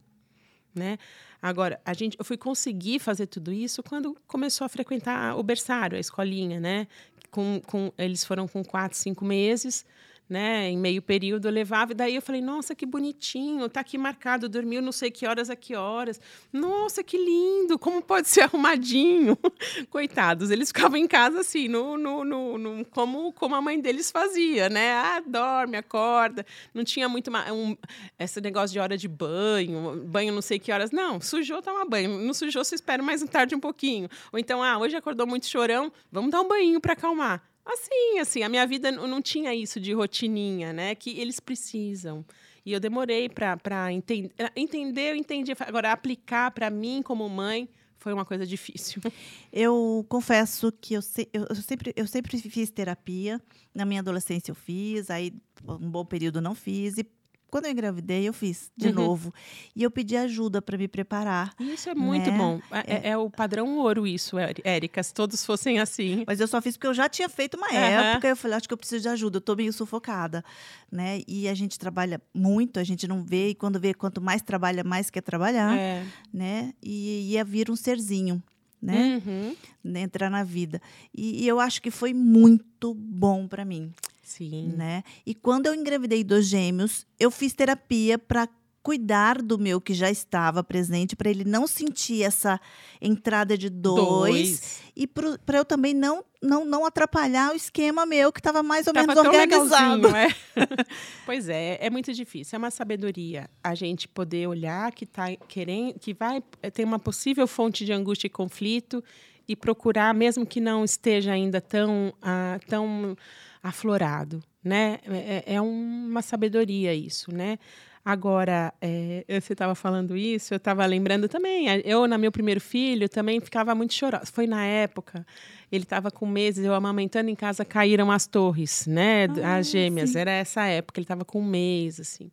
[0.75, 0.97] né?
[1.41, 5.97] Agora, a gente, eu fui conseguir fazer tudo isso quando começou a frequentar o berçário,
[5.97, 6.87] a escolinha, né?
[7.31, 9.85] Com, com, eles foram com quatro, cinco meses
[10.27, 13.97] né, em meio período eu levava, e daí eu falei, nossa, que bonitinho, tá aqui
[13.97, 16.19] marcado, dormiu não sei que horas a que horas.
[16.51, 19.37] Nossa, que lindo, como pode ser arrumadinho.
[19.89, 24.09] Coitados, eles ficavam em casa assim, no, no, no, no, como, como a mãe deles
[24.09, 24.93] fazia, né?
[24.93, 26.45] Ah, dorme, acorda.
[26.73, 27.77] Não tinha muito um,
[28.17, 30.91] esse negócio de hora de banho, banho não sei que horas.
[30.91, 32.09] Não, sujou, toma banho.
[32.19, 34.09] Não sujou, você espera mais tarde um pouquinho.
[34.31, 37.54] Ou então, ah, hoje acordou muito chorão, vamos dar um banho para acalmar.
[37.65, 40.93] Assim, assim, a minha vida não tinha isso de rotininha, né?
[40.93, 42.23] Que eles precisam.
[42.65, 45.51] E eu demorei para enten entender, eu entendi.
[45.59, 49.01] Agora, aplicar para mim como mãe foi uma coisa difícil.
[49.51, 53.41] Eu confesso que eu, se, eu, eu, sempre, eu sempre fiz terapia.
[53.73, 55.33] Na minha adolescência eu fiz, aí
[55.67, 56.97] um bom período não fiz.
[56.97, 57.09] E
[57.55, 58.95] quando eu engravidei, eu fiz de uhum.
[58.95, 59.33] novo.
[59.73, 61.53] E eu pedi ajuda para me preparar.
[61.57, 62.37] Isso é muito né?
[62.37, 62.59] bom.
[62.69, 65.01] É, é, é, o padrão ouro, isso, Érica.
[65.01, 66.25] Se todos fossem assim.
[66.27, 67.77] Mas eu só fiz porque eu já tinha feito uma uhum.
[67.77, 68.27] época.
[68.27, 69.37] Eu falei, acho que eu preciso de ajuda.
[69.37, 70.43] Eu tô meio sufocada.
[70.91, 71.21] Né?
[71.25, 73.51] E a gente trabalha muito, a gente não vê.
[73.51, 75.77] E quando vê, quanto mais trabalha, mais quer trabalhar.
[75.77, 76.05] É.
[76.33, 76.73] Né?
[76.83, 78.43] E ia vir um serzinho.
[78.81, 79.21] Né?
[79.25, 79.95] Uhum.
[79.95, 80.81] Entrar na vida.
[81.15, 83.93] E, e eu acho que foi muito bom para mim.
[84.25, 84.73] Sim.
[84.75, 85.03] Né?
[85.25, 88.49] E quando eu engravidei dos gêmeos, eu fiz terapia para
[88.81, 92.59] cuidar do meu que já estava presente, para ele não sentir essa
[93.01, 94.81] entrada de dois, Dois.
[94.95, 98.93] e para eu também não, não, não atrapalhar o esquema meu, que estava mais ou
[98.93, 100.07] Tava menos organizado.
[100.15, 100.27] é.
[101.25, 102.55] pois é, é muito difícil.
[102.55, 107.47] É uma sabedoria a gente poder olhar que tá querendo, que vai ter uma possível
[107.47, 109.03] fonte de angústia e conflito
[109.47, 113.17] e procurar, mesmo que não esteja ainda tão, ah, tão
[113.65, 114.99] aflorado, né?
[115.07, 117.57] É, é uma sabedoria isso, né?
[118.03, 121.65] Agora, é, você estava falando isso, eu estava lembrando também.
[121.83, 124.27] Eu, na meu primeiro filho, também ficava muito chorosa.
[124.27, 125.25] Foi na época,
[125.71, 129.25] ele estava com meses, eu amamentando em casa, caíram as torres, né?
[129.43, 130.11] Ah, as gêmeas.
[130.11, 130.19] sim.
[130.19, 132.29] Era essa época, ele estava com um mês, assim.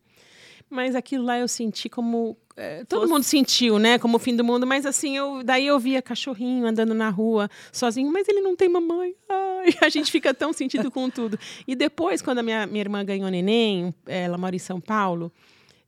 [0.72, 2.34] Mas aquilo lá eu senti como.
[2.56, 3.98] é, todo Fosse- mundo sentiu, né?
[3.98, 7.50] Como o fim do mundo, mas assim, eu, daí eu via cachorrinho andando na rua
[7.70, 9.14] sozinho, mas ele não tem mamãe.
[9.28, 11.38] Ai, a gente fica tão sentido com tudo.
[11.68, 15.30] E depois, quando a minha, minha irmã ganhou neném, ela mora em São Paulo,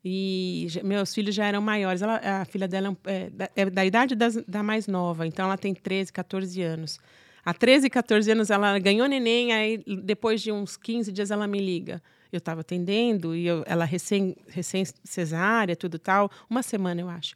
[0.05, 2.03] e meus filhos já eram maiores.
[2.03, 5.47] Ela, a filha dela é é, da, é da idade das- da mais nova, então
[5.47, 6.99] ela tem 13, 14 anos.
[7.45, 11.59] Há 13, 14 anos ela ganhou neném, aí depois de uns 15 dias ela me
[11.59, 12.03] liga.
[12.35, 17.35] Eu estava atendendo e eu- ela recém, recém cesárea, tudo tal, uma semana eu acho.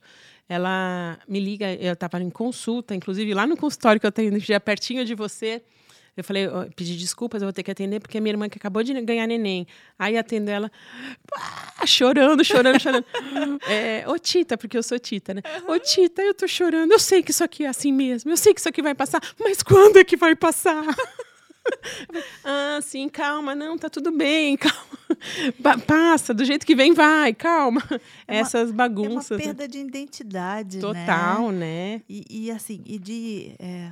[0.49, 4.59] Ela me liga, eu estava em consulta, inclusive lá no consultório que eu tenho, já
[4.59, 5.63] pertinho de você.
[6.17, 8.59] Eu falei, ó, pedi desculpas, eu vou ter que atender, porque é minha irmã que
[8.59, 9.69] acabou de ganhar neném.
[9.97, 10.69] Aí atendo ela,
[11.79, 13.05] ah, chorando, chorando, chorando.
[13.69, 15.43] É, ô Tita, porque eu sou Tita, né?
[15.69, 18.53] Ô Tita, eu tô chorando, eu sei que isso aqui é assim mesmo, eu sei
[18.53, 20.83] que isso aqui vai passar, mas quando é que vai passar?
[22.45, 24.79] ah, sim, calma, não, tá tudo bem, calma.
[25.63, 27.83] Pa- Passa, do jeito que vem, vai, calma.
[28.27, 29.39] Essas É uma bagunças.
[29.39, 29.45] né?
[29.45, 30.83] perda de identidade, né?
[30.83, 32.03] Total, né?
[32.09, 33.91] E, e assim, e de é,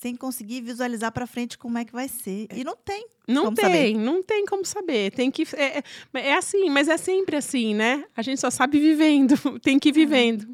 [0.00, 2.46] sem conseguir visualizar para frente como é que vai ser.
[2.54, 3.06] E não tem.
[3.26, 3.94] Não como tem, saber.
[3.96, 5.10] não tem como saber.
[5.12, 5.82] Tem que é, é-
[6.28, 8.04] é assim, mas é sempre assim, né?
[8.16, 10.46] A gente só sabe vivendo, tem que ir vivendo.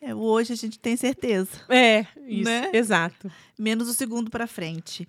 [0.00, 1.50] É, hoje a gente tem certeza.
[1.68, 2.70] É, isso, Né?
[2.72, 3.30] exato.
[3.56, 5.06] Menos o segundo para frente.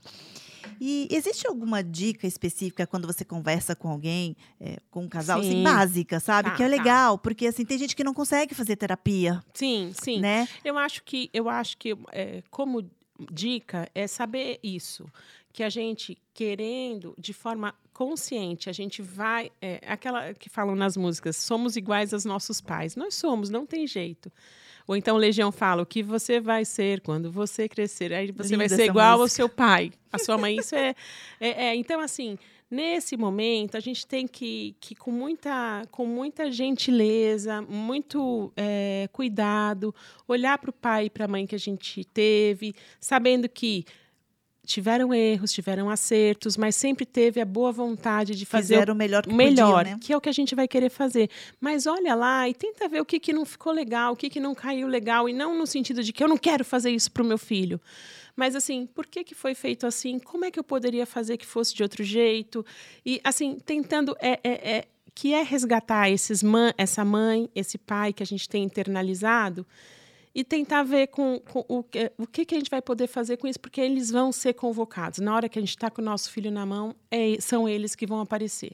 [0.79, 5.51] E existe alguma dica específica quando você conversa com alguém, é, com um casal, assim,
[5.51, 5.63] Sim.
[5.63, 6.49] básica, sabe?
[6.49, 6.71] Tá, que é tá.
[6.75, 10.19] legal, porque assim, tem gente que não consegue fazer terapia, Sim, sim.
[10.19, 10.47] né?
[10.63, 12.89] Eu acho que, eu acho que é, como
[13.31, 15.05] dica é saber isso,
[15.51, 20.97] que a gente querendo de forma consciente, a gente vai é, aquela que falam nas
[20.97, 22.95] músicas, somos iguais aos nossos pais.
[22.95, 24.31] Nós somos, não tem jeito.
[24.87, 28.13] Ou então Legião fala o que você vai ser quando você crescer.
[28.13, 29.35] Aí você vai Linda ser essa igual ao música.
[29.35, 30.57] seu pai, a sua mãe.
[30.57, 30.95] Isso é,
[31.39, 32.37] é, é- então assim.
[32.71, 39.93] Nesse momento, a gente tem que, que com, muita, com muita gentileza, muito é, cuidado,
[40.27, 43.85] olhar para o pai e para a mãe que a gente teve, sabendo que
[44.65, 49.23] tiveram erros, tiveram acertos, mas sempre teve a boa vontade de fazer Fizeram o melhor
[49.23, 49.99] que o melhor, podiam, né?
[50.01, 51.29] que é o que a gente vai querer fazer.
[51.59, 54.39] Mas olha lá e tenta ver o que, que não ficou legal, o que, que
[54.39, 57.23] não caiu legal, e não no sentido de que eu não quero fazer isso para
[57.23, 57.79] o meu filho.
[58.35, 60.17] Mas assim, por que, que foi feito assim?
[60.17, 62.65] Como é que eu poderia fazer que fosse de outro jeito?
[63.05, 68.11] E assim, tentando é, é, é- que é resgatar esses mãe, essa mãe, esse pai
[68.11, 69.63] que a gente tem internalizado
[70.35, 73.37] e tentar ver com, com o, que, o que, que a gente vai poder fazer
[73.37, 75.19] com isso, porque eles vão ser convocados.
[75.19, 77.95] Na hora que a gente está com o nosso filho na mão, é- são eles
[77.95, 78.71] que vão aparecer.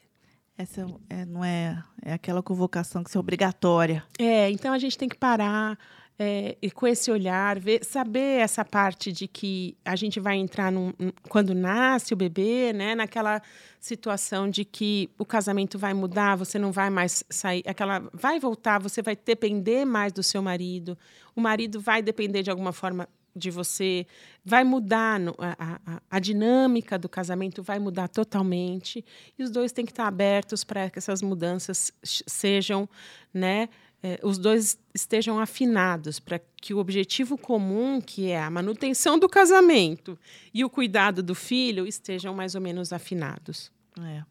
[0.57, 4.03] Essa é, não é, é aquela convocação que é obrigatória.
[4.17, 5.77] É, então a gente tem que parar
[6.21, 10.69] é, e com esse olhar, ver, saber essa parte de que a gente vai entrar
[10.69, 10.91] num,
[11.29, 13.41] quando nasce o bebê, né, naquela
[13.79, 18.79] situação de que o casamento vai mudar, você não vai mais sair, aquela vai voltar,
[18.79, 20.97] você vai depender mais do seu marido,
[21.33, 24.05] o marido vai depender de alguma forma de você,
[24.43, 29.05] vai mudar no- a, a- a dinâmica do casamento vai mudar totalmente
[29.37, 32.89] e os dois têm que estar abertos para que essas mudanças sejam,
[33.33, 33.69] né,
[34.03, 39.27] eh, os dois estejam afinados para que o objetivo comum, que é a manutenção do
[39.29, 40.17] casamento
[40.53, 43.71] e o cuidado do filho, estejam mais ou menos afinados.
[44.01, 44.23] É.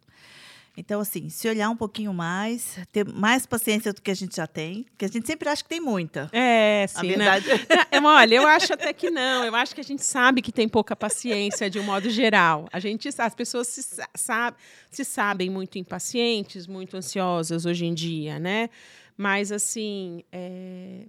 [0.80, 4.46] Então, assim, se olhar um pouquinho mais, ter mais paciência do que a gente já
[4.46, 6.30] tem, que a gente sempre acha que tem muita.
[6.32, 7.16] É, A sim.
[7.16, 7.40] né?
[7.40, 7.46] verdade.
[7.90, 9.44] É, Olha, eu acho até que não.
[9.44, 12.68] Eu acho que a gente sabe que tem pouca paciência de um modo geral.
[12.72, 14.56] A gente, as pessoas se, sa- sabe,
[14.88, 18.70] se sabem muito impacientes, muito ansiosas hoje em dia, né?
[19.18, 21.06] Mas assim, é,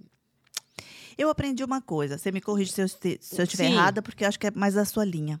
[1.16, 3.72] Eu aprendi uma coisa, você me corrige se eu, este- se eu estiver Sim.
[3.74, 5.40] errada, porque eu acho que é mais a sua linha.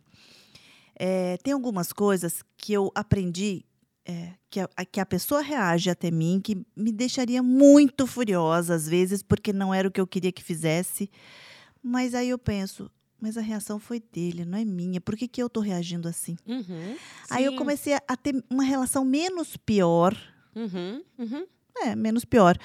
[0.94, 3.64] É, tem algumas coisas que eu aprendi
[4.04, 8.86] é, que, a, que a pessoa reage até mim que me deixaria muito furiosa, às
[8.88, 11.10] vezes, porque não era o que eu queria que fizesse.
[11.82, 15.00] Mas aí eu penso, mas a reação foi dele, não é minha.
[15.00, 16.36] Por que, que eu estou reagindo assim?
[16.46, 16.96] uhum,
[17.30, 20.14] Aí eu comecei a ter uma relação menos pior
[20.54, 21.46] uhum, uhum.
[21.82, 22.56] É, menos pior.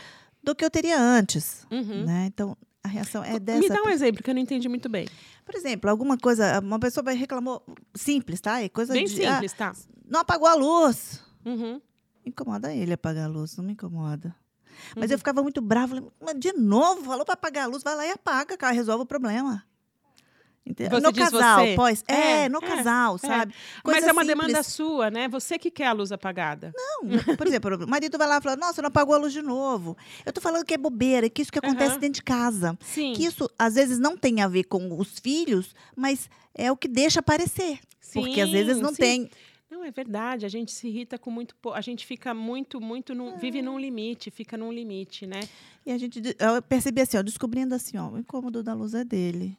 [0.43, 1.65] do que eu teria antes.
[1.71, 2.05] Uhum.
[2.05, 2.25] Né?
[2.27, 3.59] Então, a reação é dessa.
[3.59, 5.07] Me dá um exemplo que eu não entendi muito bem.
[5.43, 7.63] Por exemplo, alguma coisa, uma pessoa vai reclamou
[7.95, 8.61] simples, tá?
[8.61, 9.73] É coisa Bem de, ah, simples, tá?
[10.07, 11.23] não apagou a luz.
[11.43, 11.81] Uhum.
[12.25, 14.35] Incomoda ele apagar a luz, não me incomoda.
[14.95, 15.13] Mas Uhum.
[15.13, 16.03] eu ficava muito brava.
[16.37, 19.63] de novo, falou para apagar a luz, vai lá e apaga, cara, resolve o problema.
[20.67, 21.75] Você no casal, você?
[21.75, 22.03] pós.
[22.07, 22.13] É,
[22.45, 23.19] É, no é, casal, é.
[23.19, 23.53] sabe?
[23.83, 24.27] Mas é uma simples.
[24.47, 25.27] demanda sua, né?
[25.27, 26.73] Você que quer a luz apagada.
[26.75, 29.41] Não, por exemplo, o marido vai lá e fala: Nossa, não apagou a luz de
[29.43, 29.95] novo.
[30.25, 32.75] Eu tô falando que é bobeira, que isso que acontece dentro de casa.
[32.81, 33.13] Sim.
[33.13, 36.87] Que isso, às vezes, não tem a ver com os filhos, mas é o que
[36.87, 37.79] deixa aparecer.
[38.13, 38.95] Porque às vezes Sim, não sim.
[38.95, 39.29] tem.
[39.69, 40.45] Não, é verdade.
[40.45, 41.53] A gente se irrita com muito.
[41.57, 43.13] pou- A gente fica muito, muito.
[43.13, 45.41] Num, Vive num limite, fica num limite, né?
[45.85, 49.03] E a gente, eu percebi assim, ó, descobrindo assim, ó, o incômodo da luz é
[49.03, 49.55] dele.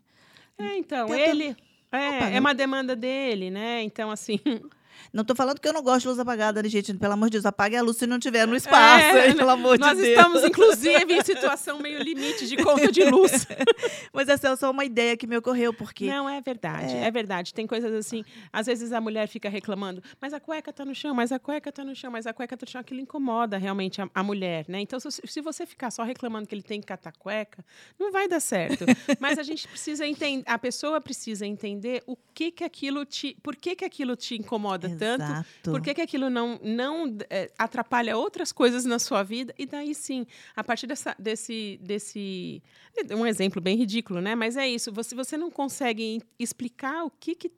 [0.59, 1.57] É, então, Tenta- ele.
[1.93, 3.83] É, é uma demanda dele, né?
[3.83, 4.39] Então, assim.
[5.13, 6.93] Não tô falando que eu não gosto de luz apagada, né, gente?
[6.95, 9.51] Pelo amor de Deus, apague a luz se não tiver no espaço, É, hein, pelo
[9.51, 10.17] amor Nós de Deus.
[10.19, 13.47] estamos, inclusive, em situação meio limite de conta de luz.
[14.13, 17.11] Mas essa é só uma ideia que me ocorreu, porque Não, é verdade, é.
[17.11, 17.53] verdade.
[17.55, 21.15] Tem coisas assim, às vezes a mulher fica reclamando, mas a cueca tá no chão,
[21.15, 24.01] mas a cueca tá no chão, mas a cueca tá no chão, aquilo incomoda realmente
[24.01, 24.81] a, a mulher, né?
[24.81, 27.65] Então, se, se você ficar só reclamando que ele tem que catar cueca,
[27.99, 28.85] não vai dar certo.
[29.21, 33.57] mas a gente precisa entender, a pessoa precisa entender o que que aquilo te, por
[33.57, 35.71] que que aquilo te incomoda tanto, Exato.
[35.71, 39.55] por que, que aquilo não, não eh, atrapalha outras coisas na sua vida?
[39.59, 42.63] E daí sim, a partir dessa, desse, desse.
[43.11, 44.35] Um exemplo bem ridículo, né?
[44.35, 44.93] Mas é isso.
[45.03, 47.35] Se você não consegue explicar o que.
[47.35, 47.51] que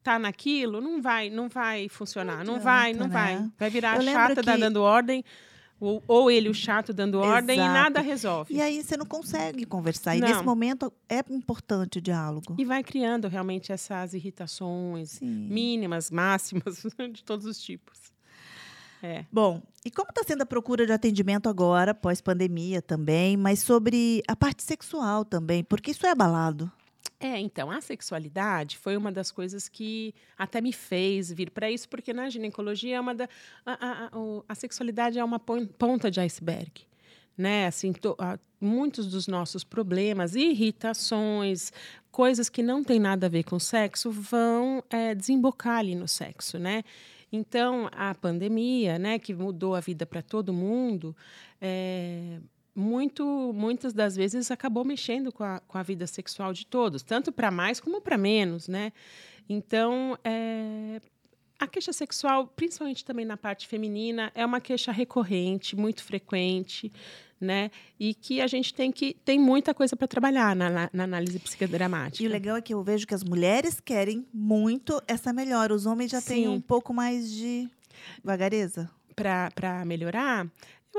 [0.00, 3.36] tá naquilo, não vai, não vai funcionar, não, Não vai, não vai.
[3.40, 3.50] né?
[3.58, 5.22] Vai virar Eu a lembro chata da- que- dando ordem,
[5.80, 7.72] ou, ou ele o chato dando ordem e Exato.
[7.72, 8.54] nada resolve.
[8.54, 10.16] E aí você não consegue conversar.
[10.16, 10.28] E Não.
[10.28, 12.56] nesse momento é importante o diálogo.
[12.58, 15.26] E vai criando realmente essas irritações Sim.
[15.48, 18.12] mínimas, máximas, de todos os tipos.
[19.02, 19.24] É.
[19.30, 24.34] Bom, e como está sendo a procura de atendimento agora, pós-pandemia também, mas sobre a
[24.34, 26.70] parte sexual também, porque isso é abalado.
[27.20, 31.88] É, então, a sexualidade foi uma das coisas que até me fez vir para isso,
[31.88, 33.28] porque na ginecologia é uma da.
[33.66, 34.10] A, a-
[34.48, 36.70] a- sexualidade é uma pon- ponta de iceberg.
[37.36, 37.66] Né?
[37.66, 41.72] Assim, to- a- muitos dos nossos problemas, irritações,
[42.10, 46.56] coisas que não têm nada a ver com sexo, vão é, desembocar ali no sexo.
[46.58, 46.84] Né?
[47.32, 51.16] Então, a pandemia, né, que mudou a vida para todo mundo,
[51.60, 52.38] é,
[52.78, 57.32] muito, muitas das vezes acabou mexendo com a, com a vida sexual de todos, tanto
[57.32, 58.92] para mais como para menos, né?
[59.48, 61.00] Então, é,
[61.58, 66.92] a queixa sexual, principalmente também na parte feminina, é uma queixa recorrente, muito frequente,
[67.40, 67.70] né?
[67.98, 71.38] E que a gente tem que tem muita coisa para trabalhar na, na, na análise
[71.40, 72.22] psicodramática.
[72.22, 75.74] E o legal é que eu vejo que as mulheres querem muito essa melhora.
[75.74, 76.48] Os homens já têm Sim.
[76.48, 77.68] um pouco mais de
[78.22, 78.88] vagareza.
[79.16, 80.46] para melhorar,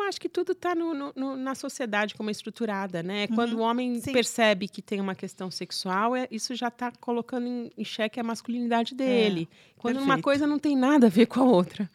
[0.03, 3.27] eu acho que tudo está na sociedade como é estruturada, né?
[3.27, 4.01] Quando o homem Uhum.
[4.01, 4.11] Sim.
[4.13, 8.23] percebe que tem uma questão sexual, é, isso já está colocando em, em xeque a
[8.23, 9.47] masculinidade dele.
[9.77, 10.23] Quando uma perfeito.
[10.23, 11.89] coisa não tem nada a ver com a outra.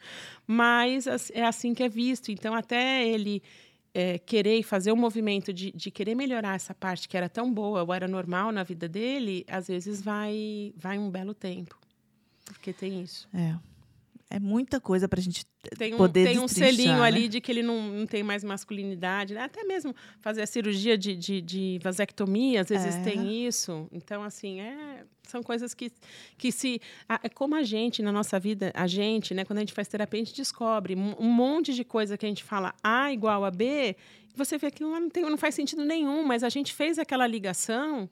[0.47, 2.31] Mas as- é assim que é visto.
[2.31, 3.41] Então, até ele
[3.93, 7.83] é, querer fazer o movimento de, de querer melhorar essa parte que era tão boa
[7.83, 11.77] ou era normal na vida dele, às vezes vai, vai um belo tempo.
[12.45, 13.27] Porque tem isso.
[13.33, 13.55] É.
[14.35, 15.45] É muita coisa pra gente
[15.77, 17.01] Tem um, poder tem um selinho né?
[17.03, 19.39] ali de que ele não, não tem mais masculinidade, né?
[19.43, 23.01] até mesmo fazer a cirurgia de, de, de vasectomia, às vezes É.
[23.01, 23.87] tem isso.
[23.93, 25.89] Então, assim, é, são coisas que,
[26.37, 26.81] que se.
[27.07, 29.87] a- É como a gente, na nossa vida, a gente, né, quando a gente faz
[29.87, 33.51] terapia, a gente descobre um monte de coisa que a gente fala A igual a
[33.51, 33.95] B,
[34.33, 37.25] e você vê que não, tem, não faz sentido nenhum, mas a gente fez aquela
[37.25, 38.09] ligação.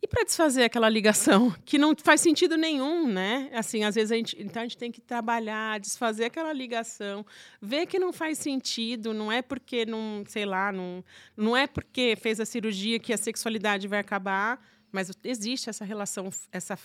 [0.00, 3.50] E para desfazer aquela ligação que não faz sentido nenhum, né?
[3.52, 7.26] Assim, às vezes a gente, então a gente tem que trabalhar, desfazer aquela ligação,
[7.60, 11.04] ver que não faz sentido, não é porque não, sei lá, não,
[11.36, 16.30] não é porque fez a cirurgia que a sexualidade vai acabar, mas existe essa relação,
[16.52, 16.78] essa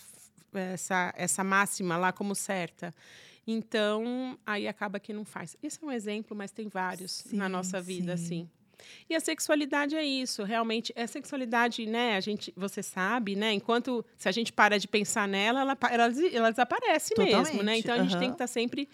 [0.53, 2.93] essa essa máxima lá como certa.
[3.45, 5.57] Então, aí acaba que não faz.
[5.61, 8.23] Esse é um exemplo, mas tem vários na Sim, nossa vida, sim.
[8.23, 8.49] assim.
[9.09, 10.93] E a sexualidade é isso, realmente.
[10.95, 12.15] A sexualidade, né?
[12.15, 13.53] A gente, você sabe, né?
[13.53, 17.47] Enquanto se a gente para de pensar nela, ela, ela, ela desaparece mesmo, né?
[17.53, 18.27] Totalmente, Então a gente tem aham.
[18.29, 18.89] que estar sempre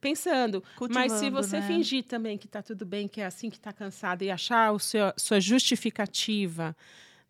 [0.00, 0.62] pensando.
[0.90, 1.66] Mas se Cultivando, você né?
[1.66, 4.78] fingir também que está tudo bem, que é assim que está cansada e achar o
[4.78, 6.76] seu, sua justificativa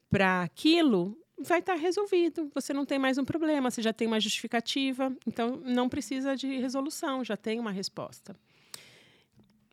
[0.08, 2.50] para aquilo, vai estar resolvido.
[2.54, 6.56] Você não tem mais um problema, você já tem uma justificativa, então não precisa de
[6.58, 8.36] resolução, já tem uma resposta.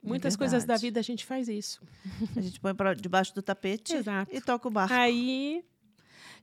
[0.03, 1.81] Muitas coisas da vida a gente faz isso.
[2.35, 4.33] A gente põe pra debaixo do tapete Exato.
[4.33, 4.93] e toca o barco.
[4.93, 5.63] Aí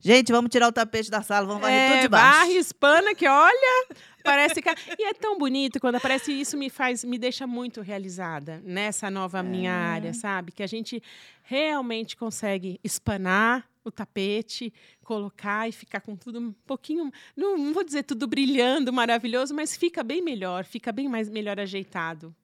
[0.00, 2.38] Gente, vamos tirar o tapete da sala, vamos varrer tudo é, de baixo.
[2.40, 3.86] barra hispana que olha,
[4.22, 4.68] Parece que.
[4.98, 9.42] E é tão bonito quando aparece isso me faz, me deixa muito realizada nessa nova
[9.42, 9.74] minha É.
[9.74, 10.50] área, sabe?
[10.52, 11.02] Que a gente
[11.42, 14.72] realmente consegue espanar o tapete,
[15.04, 17.10] colocar e ficar com tudo um pouquinho.
[17.36, 21.60] Não, não vou dizer tudo brilhando, maravilhoso, mas fica bem melhor, fica bem mais melhor
[21.60, 22.34] ajeitado.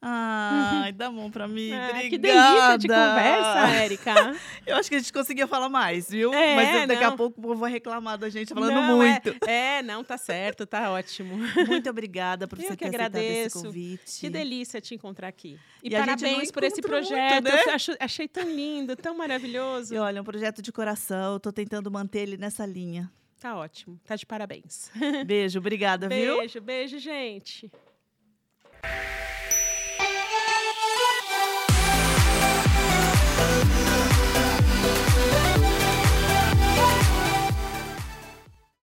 [0.00, 1.72] Ai, dá mão pra mim.
[1.72, 2.08] Ah, Obrigada.
[2.10, 4.14] que delícia de conversa, Érica.
[4.66, 6.32] Eu acho que a gente conseguia falar mais, viu?
[6.34, 7.16] É, Mas daqui a não.
[7.16, 9.34] pouco o povo vai reclamar da gente falando Não, muito.
[9.46, 11.36] É, é, não, tá certo, tá ótimo.
[11.66, 13.62] Muito obrigada por Eu você que ter aceitado esse agradeço.
[13.62, 14.20] convite.
[14.20, 15.58] Que delícia te encontrar aqui.
[15.82, 17.44] E, E a parabéns por esse encontra muito, projeto.
[17.44, 17.72] né?
[17.74, 19.94] Acho- achei tão lindo, tão maravilhoso.
[19.94, 21.34] E olha, é um projeto de coração.
[21.34, 23.10] Eu tô tentando manter ele nessa linha.
[23.40, 23.98] Tá ótimo.
[24.04, 24.90] Tá de parabéns.
[25.26, 26.38] Beijo, obrigada, viu?
[26.38, 27.70] Beijo, beijo, gente.